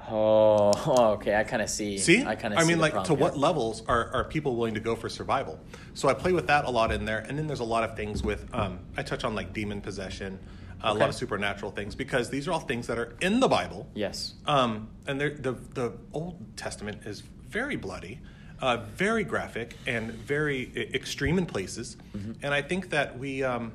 [0.10, 1.36] Oh, okay.
[1.36, 1.98] I kind of see.
[1.98, 2.60] See, I kind of.
[2.60, 5.60] I mean, like, to problem what levels are, are people willing to go for survival?
[5.94, 7.96] So I play with that a lot in there, and then there's a lot of
[7.96, 8.48] things with.
[8.54, 10.40] Um, I touch on like demon possession,
[10.84, 11.00] a Okay.
[11.00, 13.88] lot of supernatural things because these are all things that are in the Bible.
[13.96, 14.36] Yes.
[14.46, 15.30] Um, and the
[15.74, 18.20] the Old Testament is very bloody,
[18.62, 21.98] uh, very graphic, and very extreme in places.
[22.16, 22.34] Mm-hmm.
[22.44, 23.72] And I think that we um,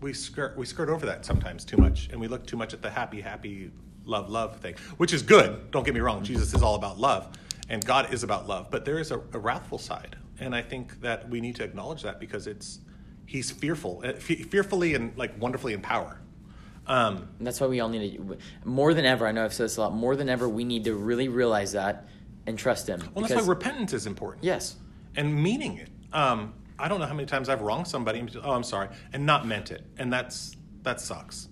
[0.00, 2.82] we skirt we skirt over that sometimes too much, and we look too much at
[2.82, 3.70] the happy, happy,
[4.04, 5.70] love, love thing, which is good.
[5.70, 6.22] Don't get me wrong.
[6.22, 7.28] Jesus is all about love,
[7.68, 8.70] and God is about love.
[8.70, 12.02] But there is a, a wrathful side, and I think that we need to acknowledge
[12.02, 12.78] that because it's
[13.32, 16.20] He's fearful, uh, fearfully and like wonderfully in power.
[16.86, 19.26] Um, And that's why we all need to, more than ever.
[19.26, 19.94] I know I've said this a lot.
[19.94, 22.08] More than ever, we need to really realize that
[22.46, 23.00] and trust Him.
[23.14, 24.44] well, that's why repentance is important.
[24.44, 24.76] yes,
[25.16, 25.88] and meaning it.
[26.12, 28.18] Um, I don't know how many times I've wronged somebody.
[28.18, 31.48] and Oh, I'm sorry, and not meant it, and that's that sucks.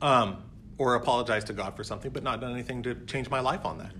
[0.00, 0.44] Um,
[0.78, 3.78] or apologize to God for something, but not done anything to change my life on
[3.78, 3.94] that,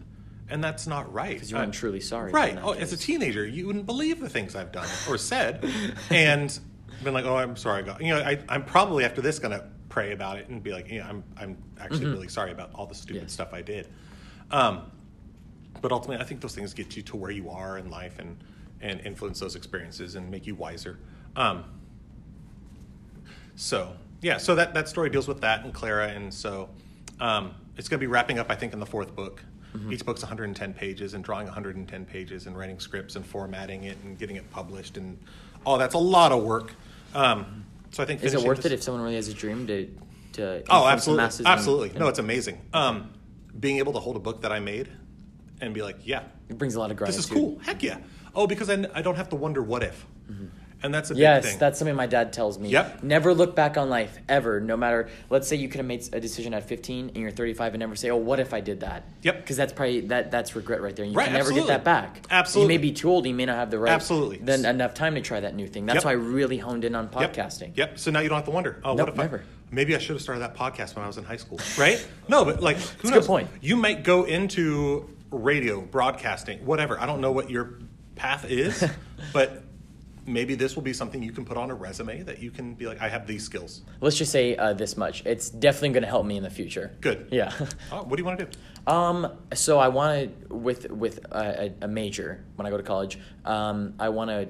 [0.48, 1.32] and that's not right.
[1.34, 2.30] because you weren't Uh, truly sorry.
[2.30, 2.56] Right.
[2.62, 5.64] Oh, as a teenager, you wouldn't believe the things I've done or said,
[6.10, 6.56] and
[7.04, 10.12] been like, "Oh, I'm sorry, God." You know, I, I'm probably after this gonna pray
[10.12, 13.22] about it and be like, "Yeah, I'm, I'm actually really sorry about all the stupid
[13.22, 13.32] Yes.
[13.32, 13.88] stuff I did."
[14.50, 14.90] Um,
[15.80, 18.36] but ultimately, I think those things get you to where you are in life and
[18.80, 20.98] and influence those experiences and make you wiser.
[21.34, 21.64] Um,
[23.56, 26.68] so yeah, so that that story deals with that and Clara, and so
[27.20, 29.42] um, it's going to be wrapping up, I think, in the fourth book.
[29.74, 29.92] Mm-hmm.
[29.92, 34.18] Each book's 110 pages, and drawing 110 pages, and writing scripts, and formatting it, and
[34.18, 35.18] getting it published, and
[35.64, 36.72] all that's a lot of work.
[37.16, 39.66] Um, so I think Is it worth this- it if someone really has a dream
[39.68, 39.88] to
[40.34, 41.90] to Oh, absolutely, absolutely.
[41.90, 42.60] and no, it's amazing.
[42.74, 43.08] Um,
[43.58, 44.88] being able to hold a book that I made
[45.62, 47.18] and be like, yeah, it brings a lot of gratitude.
[47.18, 47.58] this is cool.
[47.64, 47.98] Heck yeah.
[48.34, 50.04] Oh, because I don't have to wonder what if.
[50.86, 52.70] And that's a big Yes, that's something my dad tells me.
[52.70, 53.02] Yep.
[53.02, 54.60] Never look back on life ever.
[54.60, 57.74] No matter, let's say you could have made a decision at 15 and you're 35,
[57.74, 59.36] and never say, "Oh, what if I did that?" Yep.
[59.42, 61.04] Because that's probably that that's regret right there.
[61.04, 61.68] And you Right, can never absolutely.
[61.68, 62.24] get that back.
[62.30, 62.74] Absolutely.
[62.74, 63.26] You may be too old.
[63.26, 63.92] You may not have the right.
[63.92, 64.38] Absolutely.
[64.38, 65.84] Then enough time to try that new thing.
[65.86, 66.04] That's Yep.
[66.04, 67.72] why I really honed in on podcasting.
[67.76, 67.98] Yep.
[67.98, 68.80] So now you don't have to wonder.
[68.84, 69.38] Oh, Nope, what if never.
[69.38, 69.42] I,
[69.74, 72.06] maybe I should have started that podcast when I was in high school, right?
[72.28, 73.20] no, but like, who knows?
[73.20, 73.48] good point.
[73.60, 77.00] You might go into radio, broadcasting, whatever.
[77.00, 77.80] I don't know what your
[78.14, 78.82] path is,
[79.32, 79.62] but
[80.26, 82.86] maybe this will be something you can put on a resume that you can be
[82.86, 83.82] like, I have these skills.
[84.00, 85.24] Let's just say uh, this much.
[85.24, 86.96] It's definitely going to help me in the future.
[87.00, 87.28] Good.
[87.30, 87.52] Yeah.
[87.92, 88.92] Oh, what do you want to do?
[88.92, 93.18] Um, so I want to with with a, a major when I go to college.
[93.44, 94.48] Um, I want to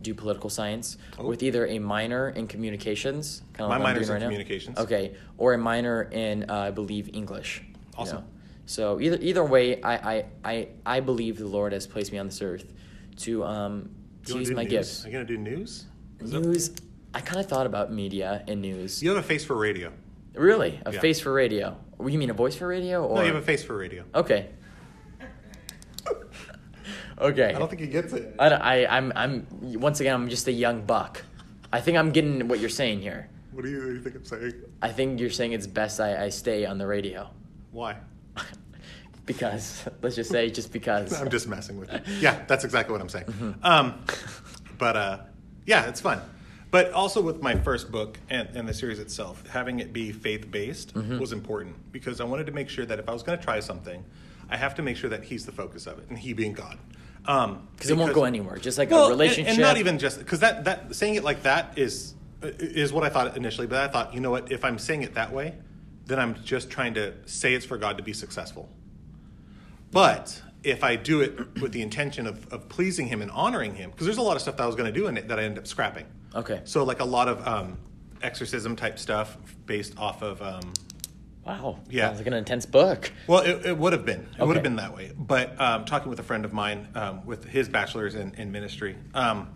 [0.00, 1.26] do political science Oh.
[1.26, 4.26] with either a minor in communications, kind of My like I'm in right now.
[4.26, 4.78] communications.
[4.78, 7.62] Okay, or a minor in uh, I believe English.
[7.66, 8.18] you Awesome.
[8.18, 8.24] know.
[8.66, 12.26] So either either way, I, I I I believe the Lord has placed me on
[12.26, 12.72] this earth
[13.18, 13.90] to um
[14.26, 14.70] to use my news?
[14.70, 15.04] gifts.
[15.04, 15.86] Are you going to do news?
[16.20, 16.70] Is that- News.
[17.14, 19.02] I kind of thought about media and news.
[19.02, 19.92] You have a face for radio.
[20.34, 21.00] Really, a Yeah.
[21.00, 21.76] face for radio.
[22.04, 23.06] You mean a voice for radio?
[23.06, 24.04] Or No, you have a face for radio.
[24.14, 24.48] Okay.
[27.18, 27.54] Okay.
[27.54, 28.34] I don't think he gets it.
[28.38, 29.46] I, I, I'm, I'm,
[29.78, 31.22] once again, I'm just a young buck.
[31.72, 33.28] I think I'm getting what you're saying here.
[33.52, 34.52] What do you, what do you think I'm saying?
[34.80, 37.28] I think you're saying it's best I, I stay on the radio.
[37.70, 37.98] Why?
[39.26, 41.20] because, let's just say, just because.
[41.20, 42.00] I'm just messing with you.
[42.20, 43.26] Yeah, that's exactly what I'm saying.
[43.26, 43.64] Mm-hmm.
[43.64, 44.04] Um,
[44.78, 45.18] but uh,
[45.66, 46.20] yeah, it's fun.
[46.70, 50.50] But also with my first book and, and the series itself, having it be faith
[50.50, 51.18] based Mm-hmm.
[51.18, 53.60] was important because I wanted to make sure that if I was going to try
[53.60, 54.02] something,
[54.48, 56.78] I have to make sure that He's the focus of it, and He being God.
[57.26, 58.56] Um, Because it won't go anywhere.
[58.56, 59.50] Just like well, a relationship.
[59.52, 63.04] and, and not even just because that that saying it like that is is what
[63.04, 63.66] I thought initially.
[63.66, 64.50] But I thought, you know what?
[64.50, 65.54] If I'm saying it that way,
[66.06, 68.68] then I'm just trying to say it's for God to be successful.
[69.92, 73.90] But if I do it with the intention of, of pleasing Him and honoring Him,
[73.90, 75.38] because there's a lot of stuff that I was going to do in it that
[75.38, 76.06] I ended up scrapping.
[76.34, 76.60] Okay.
[76.64, 77.78] So like a lot of um,
[78.22, 80.42] exorcism type stuff based off of.
[80.42, 80.72] Um,
[81.44, 81.80] Wow.
[81.90, 82.06] Yeah.
[82.06, 83.10] Sounds like an intense book.
[83.26, 84.28] well, it, it would have been.
[84.38, 85.10] It would have been that way.
[85.18, 88.96] But um, talking with a friend of mine um, with his bachelor's in, in ministry,
[89.12, 89.48] um,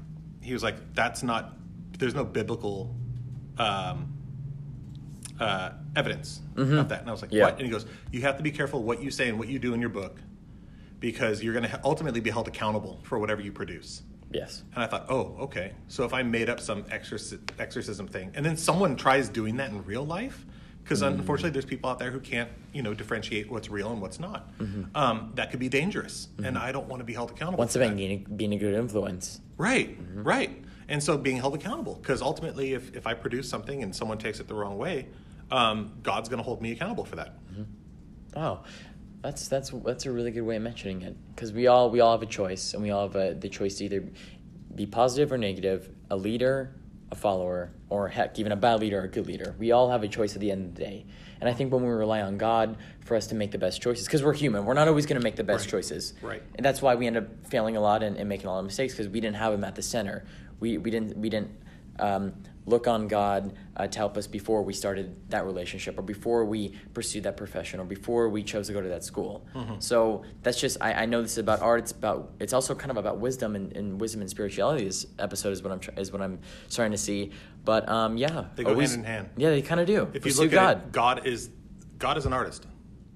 [0.43, 1.53] he was like, "That's not.
[1.97, 2.93] There's no biblical
[3.57, 4.16] um,
[5.41, 7.37] uh, evidence of that." And I was like, Mm-hmm.
[7.39, 7.45] Yeah.
[7.45, 9.59] "What?" And he goes, "You have to be careful what you say and what you
[9.59, 10.19] do in your book,
[11.01, 14.65] because you're going to ultimately be held accountable for whatever you produce." Yes.
[14.75, 15.73] And I thought, oh, okay.
[15.89, 19.71] So if I made up some exorci- exorcism thing, and then someone tries doing that
[19.71, 20.45] in real life,
[20.83, 21.15] because Mm.
[21.19, 24.59] unfortunately there's people out there who can't, you know, differentiate what's real and what's not.
[24.59, 24.97] Mm-hmm.
[24.97, 27.59] Um, that could be dangerous, and I don't want to be held accountable.
[27.59, 29.41] Once again, being, being a good influence.
[29.59, 30.61] Right, right.
[30.89, 34.41] And so being held accountable, because ultimately, if, if I produce something and someone takes
[34.41, 35.07] it the wrong way,
[35.51, 37.35] um, God's going to hold me accountable for that.
[38.35, 38.65] Wow,
[39.23, 42.13] that's that's that's a really good way of mentioning it because we all we all
[42.13, 44.05] have a choice and we all have a, the choice to either
[44.75, 46.75] be positive or negative, a leader,
[47.11, 49.55] a follower, or heck, even a bad leader or a good leader.
[49.59, 51.07] We all have a choice at the end of the day.
[51.41, 54.07] And I think when we rely on God for us to make the best choices,
[54.07, 55.71] because we're human, we're not always going to make the best Right.
[55.71, 56.15] choices.
[56.23, 56.43] Right.
[56.57, 58.65] And that's why we end up failing a lot and, and making a lot of
[58.67, 60.25] mistakes because we didn't have Him at the center.
[60.61, 61.51] We we didn't we didn't
[61.99, 62.35] um,
[62.67, 66.75] look on God uh, to help us before we started that relationship or before we
[66.95, 69.47] pursued that profession or before we chose to go to that school.
[69.79, 71.81] So that's just I, I know this is about art.
[71.81, 74.85] It's about it's also kind of about wisdom and, and wisdom and spirituality.
[74.85, 77.31] This episode is what I'm is what I'm starting to see.
[77.65, 79.29] But um, yeah, They go always- hand in hand.
[79.37, 80.03] Yeah, they kind of do.
[80.13, 80.77] If you Pursue look God.
[80.77, 81.51] at it, God is
[81.99, 82.67] God is an artist.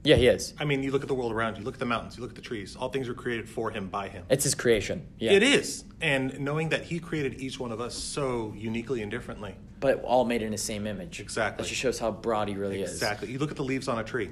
[0.04, 0.54] Yeah, he is.
[0.58, 2.30] I mean, you look at the world around you, look at the mountains, you look
[2.30, 2.76] at the trees.
[2.76, 4.24] All things were created for Him, by Him.
[4.30, 5.06] It's his creation.
[5.18, 5.84] Yeah, It is.
[6.00, 9.54] And knowing that He created each one of us so uniquely and differently.
[9.80, 11.20] But all made in the same image.
[11.20, 11.62] Exactly.
[11.62, 12.90] That just shows how broad he really is.
[12.92, 13.30] Exactly.
[13.30, 14.30] You look at the leaves on a tree,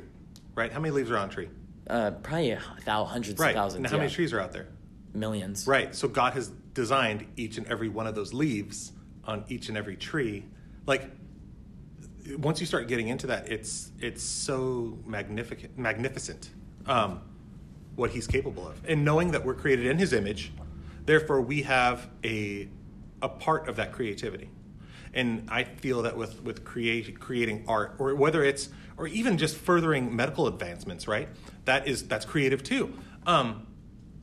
[0.54, 0.70] right?
[0.72, 1.48] How many leaves are on a tree?
[1.88, 3.50] Uh, probably a thou hundreds Right.
[3.50, 3.76] of thousands.
[3.78, 4.02] and how yeah.
[4.02, 4.68] many trees are out there?
[5.14, 5.66] Millions.
[5.66, 5.94] Right.
[5.94, 8.92] So God has designed each and every one of those leaves
[9.24, 10.44] on each and every tree.
[10.86, 11.10] Like
[12.36, 16.50] once you start getting into that, it's it's so magnificent, magnificent,
[16.86, 17.22] um,
[17.96, 20.52] what He's capable of, and knowing that we're created in His image,
[21.04, 22.68] therefore we have a
[23.22, 24.50] a part of that creativity.
[25.14, 29.56] And I feel that with with create, creating art, or whether it's or even just
[29.56, 31.28] furthering medical advancements, right?
[31.64, 32.98] That is that's creative too.
[33.26, 33.67] Um,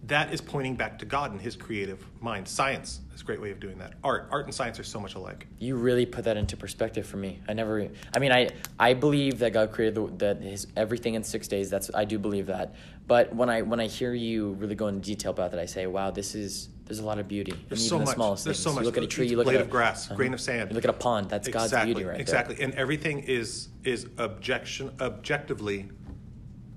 [0.07, 2.47] that is pointing back to God and His creative mind.
[2.47, 3.93] Science is a great way of doing that.
[4.03, 5.47] Art, art and science are so much alike.
[5.57, 7.41] You really put that into perspective for me.
[7.47, 7.89] I never.
[8.13, 11.69] I mean, I I believe that God created the, that his everything in six days.
[11.69, 12.75] That's I do believe that.
[13.07, 15.87] But when I when I hear you really go into detail about that, I say,
[15.87, 17.53] wow, this is there's a lot of beauty.
[17.67, 18.09] There's in so even much.
[18.09, 18.63] the smallest There's things.
[18.63, 18.81] so much.
[18.81, 19.27] You look at a tree.
[19.27, 20.15] You look blade at of a, grass, uh-huh.
[20.15, 20.69] grain of sand.
[20.69, 21.29] You look at a pond.
[21.29, 22.61] That's God's exactly, beauty right Exactly.
[22.61, 25.89] And everything is is objection objectively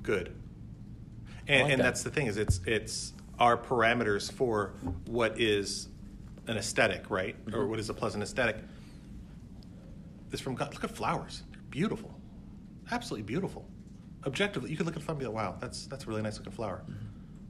[0.02, 0.34] good.
[1.46, 1.84] And, like and that.
[1.84, 4.72] that's the thing is it's it's our parameters for
[5.06, 5.88] what is
[6.46, 7.36] an aesthetic, right?
[7.46, 7.70] Or Mm-hmm.
[7.70, 8.56] what is a pleasant aesthetic.
[10.30, 10.74] This from God.
[10.74, 11.42] Look at flowers.
[11.52, 12.14] They're beautiful.
[12.90, 13.64] Absolutely beautiful.
[14.26, 16.22] Objectively, you could look at a flower and be like, wow, that's that's a really
[16.22, 16.82] nice looking flower.
[16.86, 16.96] there.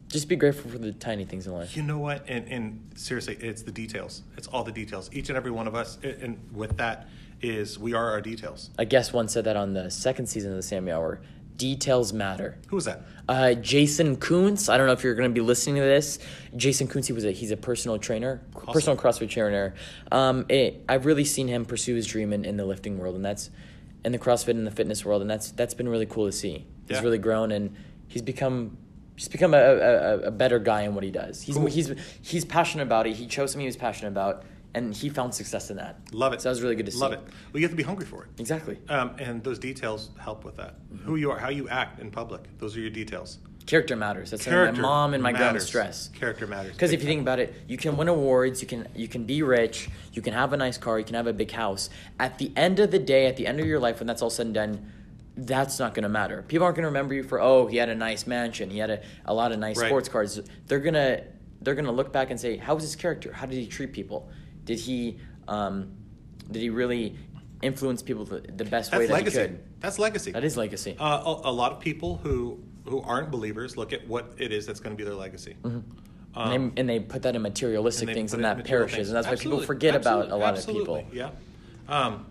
[0.08, 1.76] Just be grateful for the tiny things in life.
[1.76, 2.24] You know what?
[2.28, 4.22] And, and seriously, it's the details.
[4.38, 5.10] It's all the details.
[5.12, 7.08] Each and every one of us, and- with that,
[7.42, 8.70] is we are our details.
[8.78, 11.20] A guest once said that on the second season of the Sammy Hour.
[11.58, 12.56] Details matter.
[12.68, 13.02] Who was that?
[13.28, 14.68] Uh, Jason Kuntz.
[14.70, 16.18] I don't know if you're going to be listening to this.
[16.56, 17.08] Jason Kuntz.
[17.08, 18.40] He was a he's a personal trainer,
[18.72, 19.74] personal CrossFit trainer.
[20.10, 23.24] Um, it, I've really seen him pursue his dream in, in the lifting world, and
[23.24, 23.50] that's
[24.04, 26.64] in the CrossFit and the fitness world, and that's that's been really cool to see.
[26.86, 27.02] He's Yeah.
[27.02, 27.74] really grown, and
[28.06, 28.78] he's become
[29.16, 31.42] he's become a, a, a better guy in what he does.
[31.42, 31.66] He's Cool.
[31.66, 31.92] he's
[32.22, 33.16] he's passionate about it.
[33.16, 34.44] He chose something he was passionate about,
[34.74, 35.96] and he found success in that.
[36.12, 36.40] Love it.
[36.40, 36.98] So that was really good to see.
[36.98, 37.20] Love it.
[37.52, 38.30] Well, you have to be hungry for it.
[38.38, 38.78] Exactly.
[38.88, 40.74] Um, and those details help with that.
[40.92, 41.04] Mm-hmm.
[41.06, 42.42] Who you are, how you act in public.
[42.58, 43.38] Those are your details.
[43.66, 44.30] Character matters.
[44.30, 46.08] That's Character my mom and my grandma stress.
[46.08, 46.72] Character matters.
[46.72, 49.42] Because if you think about it, you can win awards, you can you can be
[49.42, 51.90] rich, you can have a nice car, you can have a big house.
[52.18, 54.30] At the end of the day, at the end of your life, when that's all
[54.30, 54.92] said and done,
[55.36, 56.42] that's not going to matter.
[56.48, 58.88] People aren't going to remember you for oh he had a nice mansion, he had
[58.88, 59.88] a, a lot of nice Right.
[59.88, 60.40] sports cars.
[60.66, 61.24] They're gonna
[61.60, 63.34] they're gonna look back and say, how was his character?
[63.34, 64.30] How did he treat people?
[64.68, 65.96] Did he um,
[66.50, 67.16] did he really
[67.62, 69.40] influence people the, the best way That's that legacy.
[69.40, 69.80] he could?
[69.80, 70.30] That's legacy.
[70.32, 70.94] That is legacy.
[71.00, 74.66] Uh, a, a lot of people who who aren't believers look at what it is
[74.66, 75.56] that's going to be their legacy.
[75.64, 75.84] Um,
[76.34, 79.08] and, they, and they put that in materialistic and things, and that perishes, things.
[79.08, 79.66] and that's why people Absolutely.
[79.66, 81.00] forget about a lot Absolutely.
[81.00, 81.16] of people.
[81.16, 81.30] Yeah.
[81.88, 82.26] Um,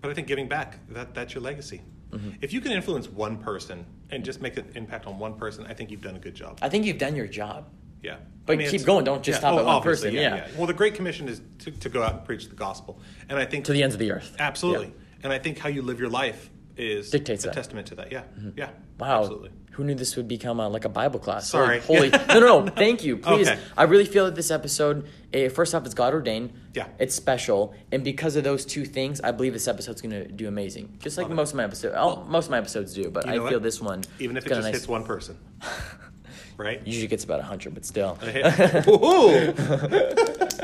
[0.00, 1.82] but I think giving back that that's your legacy.
[2.10, 2.30] Mm-hmm.
[2.40, 5.74] If you can influence one person and just make an impact on one person, I
[5.74, 6.58] think you've done a good job.
[6.62, 7.68] I think you've done your job.
[8.02, 8.16] Yeah.
[8.46, 10.46] But keep going, don't just stop at one person, yeah.
[10.56, 13.44] Well, the Great Commission is to, to go out and preach the gospel, and I
[13.44, 14.34] think To the ends of the earth.
[14.38, 14.92] absolutely, Yeah.
[15.24, 17.50] and I think how you live your life is Dictates a that.
[17.50, 17.58] Mm-hmm.
[17.60, 18.10] testament to that.
[18.12, 18.22] Yeah,
[18.56, 18.70] yeah.
[18.98, 19.20] Wow.
[19.20, 19.50] absolutely.
[19.72, 21.48] Who knew this would become a, like a Bible class?
[21.48, 21.78] Sorry.
[21.80, 22.70] Holy, holy no, no, no.
[22.72, 23.16] Thank you.
[23.18, 23.48] Please.
[23.48, 23.60] Okay.
[23.76, 26.52] I really feel that this episode, eh, first off, it's God ordained.
[26.74, 26.88] Yeah.
[26.98, 30.48] It's special, and because of those two things, I believe this episode's going to do
[30.48, 30.96] amazing.
[31.00, 31.36] Just like Love it.
[31.36, 31.94] most of my episodes.
[32.28, 33.62] most of my episodes do, but You I know feel what?
[33.62, 34.02] this one.
[34.18, 35.36] even if it just nice- hits one person,
[36.58, 36.86] right?
[36.86, 38.18] Usually gets about hundred, but still.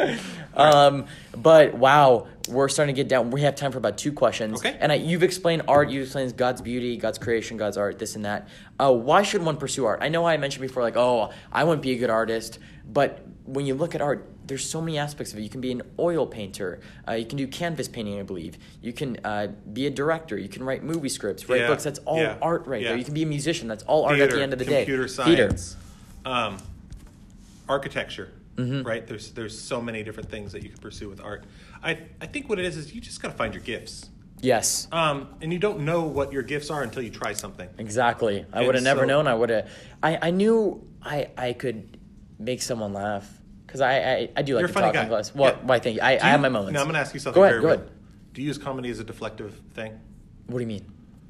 [0.56, 3.30] Um, but wow, we're starting to get down.
[3.30, 4.60] We have time for about two questions.
[4.60, 4.76] Okay.
[4.80, 5.90] And I, you've explained art.
[5.90, 8.48] You've explained God's beauty, God's creation, God's art, this and that.
[8.78, 10.00] Uh, why should one pursue art?
[10.02, 12.58] I know I mentioned before, like, oh, I wouldn't be a good artist.
[12.86, 15.42] But when you look at art, there's so many aspects of it.
[15.42, 16.80] You can be an oil painter.
[17.08, 18.58] Uh, you can do canvas painting, I believe.
[18.82, 20.36] You can uh, be a director.
[20.36, 21.84] You can write movie scripts, write Yeah, books.
[21.84, 22.96] That's all yeah, art right there.
[22.96, 23.68] You can be a musician.
[23.68, 25.08] That's all art at the end of the computer day.
[25.08, 25.76] science,
[26.24, 26.58] um,
[27.68, 28.30] architecture.
[28.56, 28.86] Mm-hmm.
[28.86, 29.04] Right?
[29.06, 31.42] There's there's so many different things that you can pursue with art.
[31.82, 34.10] I I think what it is is you just got to find your gifts.
[34.40, 34.86] Yes.
[34.92, 37.68] Um, and you don't know what your gifts are until you try something.
[37.78, 38.44] Exactly.
[38.52, 39.26] I would have never so- known.
[39.26, 39.68] I would have.
[40.02, 41.98] I, I knew I I could
[42.38, 43.28] make someone laugh
[43.66, 45.34] because I, I I do like to talk in class.
[45.34, 45.58] Well, Yeah.
[45.66, 46.02] why thank you.
[46.02, 46.74] I, Do I have my moments.
[46.74, 47.54] Now I'm to ask you something Go ahead.
[47.54, 47.76] very Go real.
[47.80, 47.90] ahead.
[48.34, 49.98] Do you use comedy as a deflective thing?
[50.46, 50.84] What do you mean?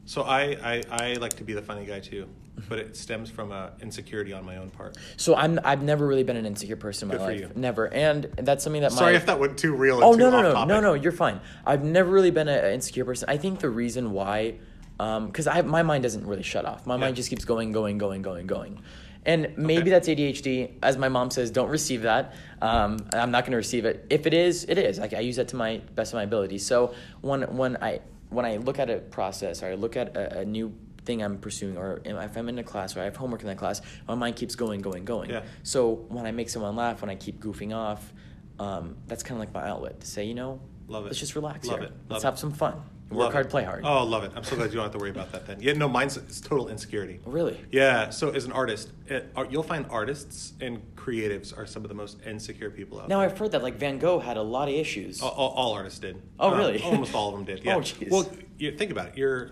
[0.06, 2.28] So I, I, I like to be the funny guy too,
[2.68, 4.96] but it stems from a insecurity on my own part.
[5.16, 7.54] So I'm I've never really been an insecure person in my Good for life.
[7.56, 7.60] you.
[7.60, 7.92] Never.
[7.92, 9.96] And that's something that Sorry my if that went too real.
[9.96, 10.68] And Oh too no no no topic.
[10.68, 10.94] no no!
[10.94, 11.40] You're fine.
[11.66, 13.28] I've never really been an insecure person.
[13.28, 14.54] I think the reason why,
[14.98, 16.86] because I my mind doesn't really shut off.
[16.86, 18.82] My mind just keeps going, going, going, going, going.
[19.26, 19.90] And maybe Okay.
[19.90, 20.72] that's ADHD.
[20.82, 22.34] As my mom says, don't receive that.
[22.60, 24.04] Um, I'm not going to receive it.
[24.10, 24.98] If it is, it is.
[24.98, 26.58] Like I use that to my best of my ability.
[26.58, 30.40] So when when I when I look at a process or I look at a,
[30.40, 33.40] a new thing I'm pursuing, or if I'm in a class or I have homework
[33.42, 35.30] in that class, my mind keeps going, going, going.
[35.30, 35.42] Yeah.
[35.62, 38.12] So when I make someone laugh, when I keep goofing off,
[38.58, 41.08] um, that's kind of like my outlet to say, you know, Love it.
[41.08, 41.88] let's just relax Love here.
[41.88, 41.92] it.
[42.08, 42.82] Let's Love have some fun.
[43.10, 43.50] Work Love hard, it.
[43.50, 43.84] play hard.
[43.84, 44.32] Oh, love it.
[44.34, 45.58] I'm so glad you don't have to worry about that then.
[45.60, 47.20] Yeah, no, mine's it's total insecurity.
[47.26, 47.60] Really?
[47.70, 48.08] Yeah.
[48.10, 51.94] So as an artist, it, art- you'll find artists and creatives are some of the
[51.94, 53.28] most insecure people out Now there.
[53.28, 55.20] I've heard that like Van Gogh had a lot of issues.
[55.20, 56.20] All, all, all artists did.
[56.40, 56.82] Oh, Um, really?
[56.82, 57.62] almost all of them did.
[57.64, 57.76] Yeah.
[57.76, 58.10] Oh, jeez.
[58.10, 58.26] Well,
[58.58, 59.18] you think about it.
[59.18, 59.50] You're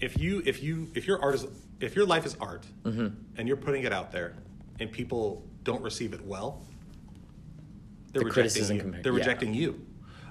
[0.00, 1.46] if you if you if your art is
[1.80, 3.08] if your life is art Mm-hmm.
[3.36, 4.34] and you're putting it out there
[4.80, 6.62] and people don't receive it well,
[8.12, 8.82] they're The rejecting criticism you.
[8.82, 9.18] compared- They're yeah.
[9.18, 9.84] rejecting you.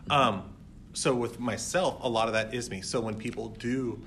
[0.10, 0.54] Um,
[0.94, 2.82] so with myself, a lot of that is me.
[2.82, 4.02] So when people do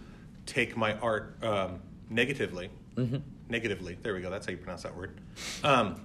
[0.46, 3.18] take my art um, negatively, Mm-hmm.
[3.48, 4.30] negatively, there we go.
[4.30, 5.20] That's how you pronounce that word.
[5.62, 6.02] Um,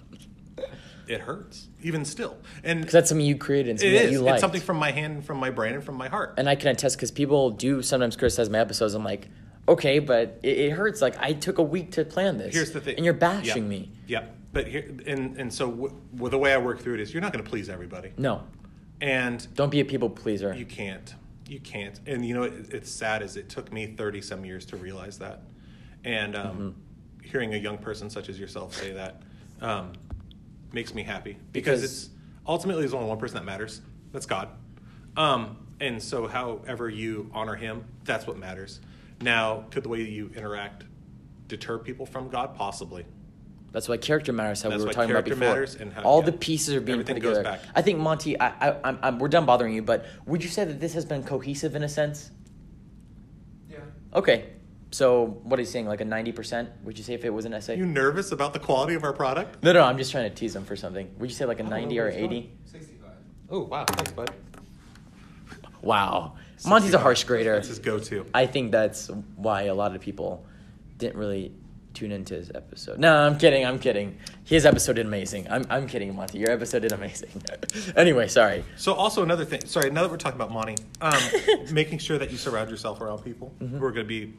[1.07, 4.11] it hurts even still, and Because that's something you created and it something that is.
[4.11, 6.35] you like It's something from my hand, from my brain, and from my heart.
[6.37, 8.93] and I can attest because people do sometimes criticize my episodes.
[8.93, 9.27] I'm like,
[9.67, 11.01] okay, but it, it hurts.
[11.01, 12.53] Like I took a week to plan this.
[12.53, 13.91] Here's the thing, and you're bashing me.
[14.07, 17.13] Yeah, but here and and so w- well, the way I work through it is,
[17.13, 18.43] you're not going to please everybody, No,
[19.01, 20.53] and don't be a people pleaser.
[20.53, 21.13] you can't.
[21.47, 21.99] You can't.
[22.07, 25.19] And you know, it, it's sad as it took me 30 some years to realize
[25.19, 25.41] that.
[26.03, 27.27] And um, Mm-hmm.
[27.29, 29.21] hearing a young person such as yourself say that
[29.61, 29.93] um,
[30.73, 32.09] makes me happy Because- because, it's
[32.47, 33.81] ultimately there's only one person that matters.
[34.11, 34.49] That's God.
[35.17, 38.79] Um, and so, however you honor Him, that's what matters.
[39.21, 40.83] Now, could the way you interact
[41.47, 42.55] deter people from God?
[42.55, 43.05] Possibly.
[43.71, 44.61] That's why character matters.
[44.61, 45.49] How That's we were why talking about character before.
[45.49, 46.27] matters and how- All yeah.
[46.27, 47.57] the pieces are being Everything put goes together.
[47.57, 47.67] back.
[47.75, 48.39] I think Monty.
[48.39, 51.03] I, I, I'm, I'm, we're done bothering you, but would you say that this has
[51.05, 52.31] been cohesive in a sense?
[53.69, 53.79] Yeah.
[54.13, 54.45] Okay.
[54.91, 55.87] So what are you saying?
[55.87, 56.69] Like a ninety percent?
[56.85, 57.73] Would you say if it was an essay?
[57.73, 59.61] Are you nervous about the quality of our product?
[59.61, 59.81] no, no.
[59.83, 61.13] I'm just trying to tease them for something.
[61.17, 62.51] Would you say like a ninety or eighty?
[62.65, 63.09] 65.
[63.49, 63.83] Oh, wow.
[63.85, 64.31] Thanks, bud.
[65.81, 66.35] Wow.
[66.65, 67.53] Monty's a harsh grader.
[67.55, 68.25] That's his go to.
[68.33, 70.45] I think that's why a lot of people
[70.97, 71.51] didn't really
[71.93, 72.99] tune into his episode.
[72.99, 73.65] No, I'm kidding.
[73.65, 74.17] I'm kidding.
[74.43, 75.47] His episode did amazing.
[75.49, 76.39] I'm, I'm kidding, Monty.
[76.39, 77.29] Your episode did amazing.
[77.95, 78.63] anyway, sorry.
[78.75, 79.65] So also another thing.
[79.65, 81.17] Sorry, now that we're talking about Monty, um,
[81.71, 83.77] making sure that you surround yourself around people Mm-hmm.
[83.77, 84.33] who are going to be,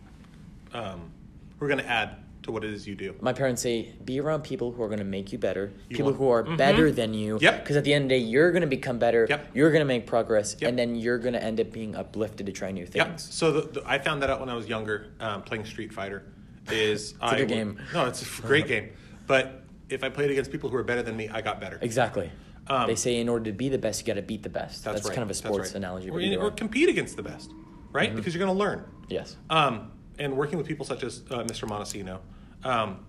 [0.74, 1.10] um,
[1.58, 3.14] who are going to add to what it is you do.
[3.20, 6.12] My parents say be around people who are going to make you better, You people
[6.12, 6.56] want- who are Mhm.
[6.56, 7.38] better than you.
[7.40, 7.62] Yep.
[7.62, 9.26] Because at the end of the day, you're going to become better.
[9.28, 9.48] Yep.
[9.54, 10.68] You're going to make progress, Yep.
[10.70, 12.90] and then you're going to end up being uplifted to try new Yep.
[13.08, 13.34] things.
[13.34, 16.22] So the, the, I found that out when I was younger, um, playing Street Fighter.
[16.70, 17.78] Is a I good game.
[17.94, 18.88] No, it's a great game,
[19.28, 21.78] but if I played against people who were better than me, I got better.
[21.80, 22.30] Exactly.
[22.68, 24.82] Um, they say in order to be the best, you got to beat the best.
[24.84, 25.14] That's, right.
[25.14, 25.76] kind of a sports right.
[25.76, 26.10] analogy.
[26.10, 27.52] Or, in- or compete against the best,
[27.92, 28.08] right?
[28.08, 28.16] Mm-hmm.
[28.16, 28.82] Because you're going to learn.
[29.08, 29.36] yes.
[29.48, 31.68] Um, and working with people such as uh, Mr.
[31.68, 32.18] Montesino,
[32.64, 33.04] um,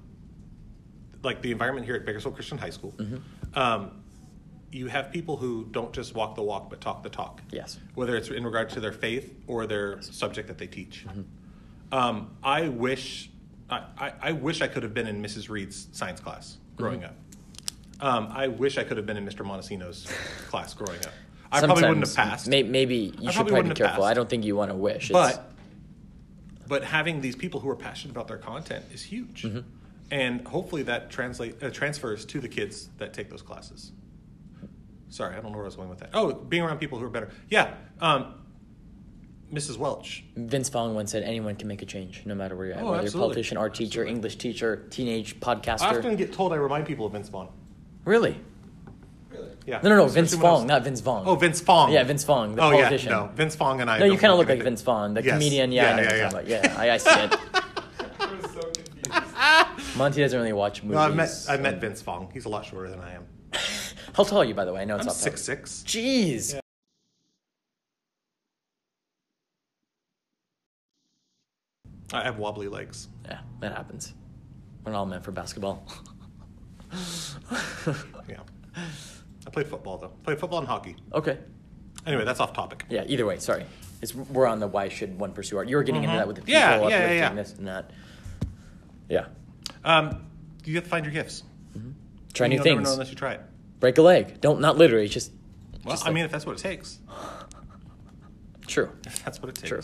[1.24, 3.58] like the environment here at Bakersfield Christian High School, Mm-hmm.
[3.60, 3.92] um,
[4.70, 7.42] you have people who don't just walk the walk but talk the talk.
[7.52, 7.80] Yes.
[7.96, 11.06] Whether it's in regard to their faith or their subject that they teach.
[11.08, 11.22] Mm-hmm.
[11.98, 13.30] Um, I wish,
[13.70, 15.50] I, I, I wish I could have been in Mrs.
[15.50, 17.06] Reed's science class growing Mm-hmm.
[17.10, 17.16] up.
[18.00, 19.44] Um, I wish I could have been in Mr.
[19.46, 20.06] Montesino's
[20.50, 21.14] class growing up.
[21.52, 22.48] I probably wouldn't have passed.
[22.50, 24.04] may- maybe you I should probably probably be careful.
[24.04, 25.10] I don't think you want to wish.
[25.10, 25.52] It's- But
[26.68, 29.60] but having these people who are passionate about their content is huge, Mm-hmm.
[30.12, 33.92] and hopefully that translate uh, transfers to the kids that take those classes.
[35.10, 36.10] Sorry, I don't know where I was going with that.
[36.14, 37.30] Oh, being around people who are better.
[37.50, 38.34] Yeah, um,
[39.54, 39.78] Mrs.
[39.78, 40.26] Welch.
[40.36, 42.84] Vince Vaughn once said anyone can make a change, no matter where you're at.
[42.84, 44.12] Oh, Whether you're a politician, art teacher, Absolutely.
[44.16, 47.48] English teacher, teenage podcaster." I often get told I remind people of Vince Vaughn.
[48.04, 48.38] Really?
[49.68, 49.82] Yeah.
[49.84, 50.08] No, no, no.
[50.08, 51.24] Vince I Vaughn, not Vince Vaughn.
[51.28, 51.92] Oh, Vince Fong.
[51.92, 53.10] Yeah, Vince Vaughn, the oh, politician.
[53.10, 54.00] Yeah, no, Vince Fong and I.
[54.00, 54.64] No, you kind of look like.
[54.64, 55.34] Vince Vaughn, the Yes.
[55.34, 55.74] comedian.
[55.74, 56.58] Yeah, Yeah, I know yeah, what yeah.
[56.60, 56.78] about.
[56.80, 57.34] yeah I, I see it.
[58.54, 59.98] So.
[59.98, 60.96] Monty doesn't really watch movies.
[60.96, 62.30] No, I've met I've met Vince Fong.
[62.34, 63.26] He's a lot shorter than I am.
[64.14, 64.82] How tall are you, by the way?
[64.84, 65.84] I know it's I'm six six.
[65.86, 66.54] Jeez.
[66.54, 66.62] Yeah.
[72.14, 73.10] I have wobbly legs.
[73.26, 74.14] Yeah, that happens.
[74.86, 75.86] We're not all meant for basketball.
[78.28, 78.40] Yeah.
[79.48, 80.12] I played football though.
[80.24, 80.96] Played football and hockey.
[81.14, 81.38] okay.
[82.06, 82.86] Anyway, that's off topic.
[82.90, 83.04] Yeah.
[83.08, 83.66] Either way, sorry.
[84.02, 85.68] It's we're on the why should one pursue art.
[85.68, 86.84] You were getting into that with the people, Mm-hmm.
[86.84, 87.34] Yeah, yeah, yeah, yeah.
[87.34, 87.92] this and that.
[89.10, 89.26] Yeah.
[89.84, 90.24] Um,
[90.64, 91.44] you have to find your gifts.
[92.34, 92.92] Try new You'll never know things.
[92.94, 93.42] unless you try it.
[93.80, 94.40] Break a leg.
[94.42, 95.08] Don't not literally.
[95.08, 95.32] Just.
[95.84, 97.00] Well, just I like- mean, if that's what it takes,
[98.68, 98.92] true.
[99.06, 99.70] if that's what it takes.
[99.70, 99.82] True.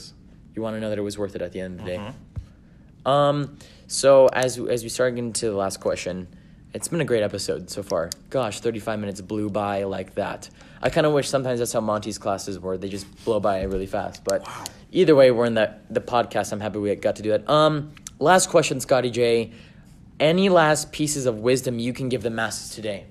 [0.55, 1.97] You want to know that it was worth it at the end of the day.
[1.97, 3.07] Mm-hmm.
[3.09, 3.57] Um.
[3.88, 6.28] So as as we start getting to the last question,
[6.74, 8.09] it's been a great episode so far.
[8.30, 10.49] Gosh, thirty five minutes blew by like that.
[10.82, 12.78] I kind of wish sometimes that's how Monty's classes were.
[12.78, 14.24] They just blow by really fast.
[14.24, 14.63] But Wow.
[14.91, 16.51] either way, we're in the the podcast.
[16.51, 17.49] I'm happy we got to do that.
[17.49, 17.93] Um.
[18.19, 19.51] Last question, Scotty J.
[20.19, 23.05] Any last pieces of wisdom you can give the masses today?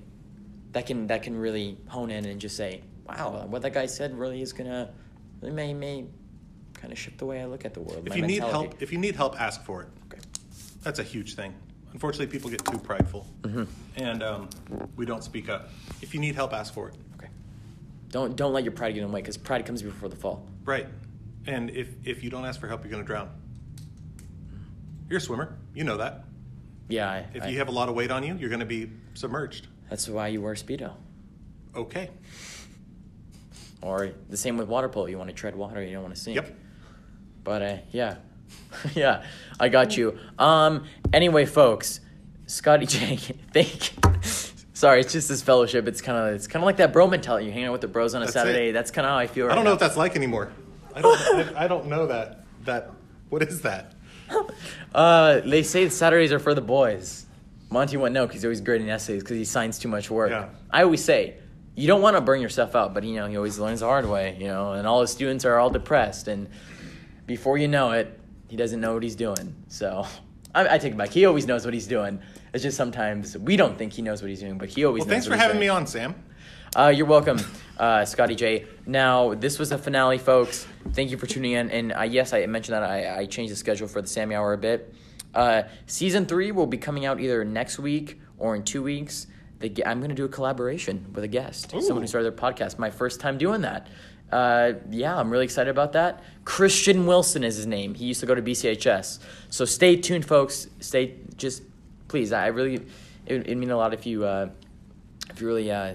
[0.71, 4.17] That can that can really hone in and just say, wow, what that guy said
[4.17, 4.89] really is gonna
[5.41, 6.05] really may may
[6.73, 8.07] kind of shift the way I look at the world.
[8.07, 9.89] If you need help, if you need help, ask for it.
[10.07, 10.21] Okay.
[10.81, 11.53] That's a huge thing.
[11.93, 13.63] Unfortunately, people get too prideful, Mm-hmm.
[13.97, 14.49] and um,
[14.95, 15.69] we don't speak up.
[16.01, 16.95] If you need help, ask for it.
[17.17, 17.29] Okay.
[18.09, 20.45] Don't don't let your pride get in the way because pride comes before the fall.
[20.65, 20.87] Right.
[21.45, 23.29] And if if you don't ask for help, you're going to drown.
[25.09, 25.55] You're a swimmer.
[25.75, 26.23] You know that.
[26.89, 27.09] Yeah.
[27.11, 28.89] I, If I- you have a lot of weight on you, you're going to be
[29.13, 29.67] submerged.
[29.89, 30.93] that's why you wear speedo.
[31.75, 32.09] Okay.
[33.81, 35.07] Or the same with water polo.
[35.07, 35.83] You want to tread water.
[35.83, 36.35] You don't want to sink.
[36.37, 36.55] Yep.
[37.43, 38.15] But uh, yeah,
[38.95, 39.23] yeah,
[39.59, 40.17] I got you.
[40.39, 40.85] Um.
[41.11, 41.99] Anyway, folks,
[42.47, 43.17] Scotty J,
[43.53, 43.93] thank.
[44.73, 45.87] Sorry, it's just this fellowship.
[45.87, 47.45] It's kind of it's kind of like that bro mentality.
[47.45, 48.69] You hang out with the bros on a That's Saturday.
[48.69, 48.73] it.
[48.73, 49.45] That's kind of how I feel.
[49.45, 49.73] Right I don't know now.
[49.75, 50.51] what that's like anymore.
[50.95, 51.55] I don't.
[51.55, 52.43] I, I don't know that.
[52.65, 52.91] That.
[53.29, 53.93] What is that?
[54.93, 57.25] Uh, they say Saturdays are for the boys.
[57.69, 60.29] Monty wouldn't know because he's always grading essays because he signs too much work.
[60.29, 60.49] Yeah.
[60.69, 61.35] I always say,
[61.75, 64.07] you don't want to burn yourself out, but you know he always learns the hard
[64.07, 64.37] way.
[64.39, 66.49] You know, and all his students are all depressed, and
[67.25, 68.19] before you know it,
[68.53, 69.55] he doesn't know what he's doing.
[69.67, 70.05] So
[70.55, 71.09] I, I take it back.
[71.09, 72.21] He always knows what he's doing.
[72.53, 75.01] It's just sometimes we don't think he knows what he's doing, but he always.
[75.01, 75.61] Well, thanks for having doing.
[75.61, 76.13] me on, Sam.
[76.75, 77.39] Uh, you're welcome,
[77.79, 78.67] uh, Scotty J.
[78.85, 80.67] Now, this was a finale, folks.
[80.91, 81.71] Thank you for tuning in.
[81.71, 84.53] And uh, yes, I mentioned that I, I changed the schedule for the Sammy Hour
[84.53, 84.93] a bit.
[85.33, 89.25] Uh, season three will be coming out either next week or in two weeks.
[89.61, 92.77] The, I'm going to do a collaboration with a guest, someone who started their podcast.
[92.77, 93.87] My first time doing that.
[94.33, 96.23] Uh, yeah, I'm really excited about that.
[96.43, 97.93] Christian Wilson is his name.
[97.93, 99.19] He used to go to BCHS.
[99.49, 100.67] So stay tuned, folks.
[100.79, 101.61] Stay just
[102.07, 102.33] please.
[102.33, 102.83] I really
[103.27, 104.49] it would mean a lot if you uh,
[105.29, 105.93] if you really uh,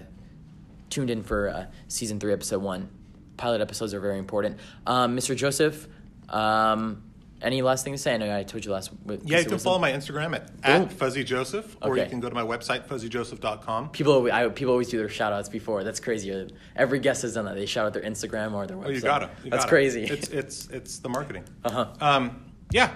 [0.88, 2.88] tuned in for uh, season three, episode one.
[3.36, 4.58] Pilot episodes are very important.
[4.86, 5.34] Um, Mr.
[5.34, 5.88] Joseph,
[6.28, 7.02] um,
[7.40, 8.14] any last thing to say?
[8.14, 8.90] I know I told you last.
[9.24, 12.34] Yeah, you can follow my Instagram at, at Fuzzy Joseph, or you can go to
[12.34, 13.90] my website, fuzzyjoseph.com.
[13.90, 15.84] People, I, people always do their shout outs before.
[15.84, 16.50] That's crazy.
[16.76, 17.54] Every guest has done that.
[17.54, 18.86] They shout out their Instagram or their website.
[18.86, 19.30] Oh, you gotta.
[19.44, 19.70] you That's gotta.
[19.70, 20.04] crazy.
[20.04, 21.44] It's it's it's the marketing.
[21.64, 21.86] Uh-huh.
[22.00, 22.92] Um, yeah,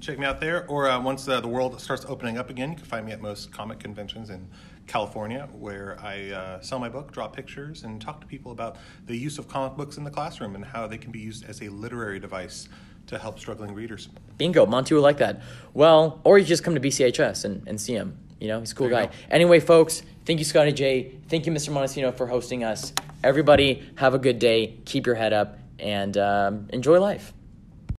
[0.00, 0.66] check me out there.
[0.66, 3.20] Or uh, once uh, the world starts opening up again, you can find me at
[3.20, 4.48] most comic conventions in
[4.86, 8.76] California, where I uh, sell my book, draw pictures, and talk to people about
[9.06, 11.60] the use of comic books in the classroom and how they can be used as
[11.62, 12.68] a literary device
[13.06, 14.08] to help struggling readers.
[14.38, 15.42] Bingo, Monty would like that.
[15.74, 18.18] Well, or you just come to BCHS and, and see him.
[18.40, 19.06] You know, he's a cool guy.
[19.06, 19.12] go.
[19.30, 21.12] Anyway, folks, thank you, Scotty J.
[21.28, 21.70] Thank you, Mr.
[21.70, 22.92] Montesino, for hosting us.
[23.24, 24.74] Everybody, have a good day.
[24.84, 27.32] Keep your head up and um, enjoy life.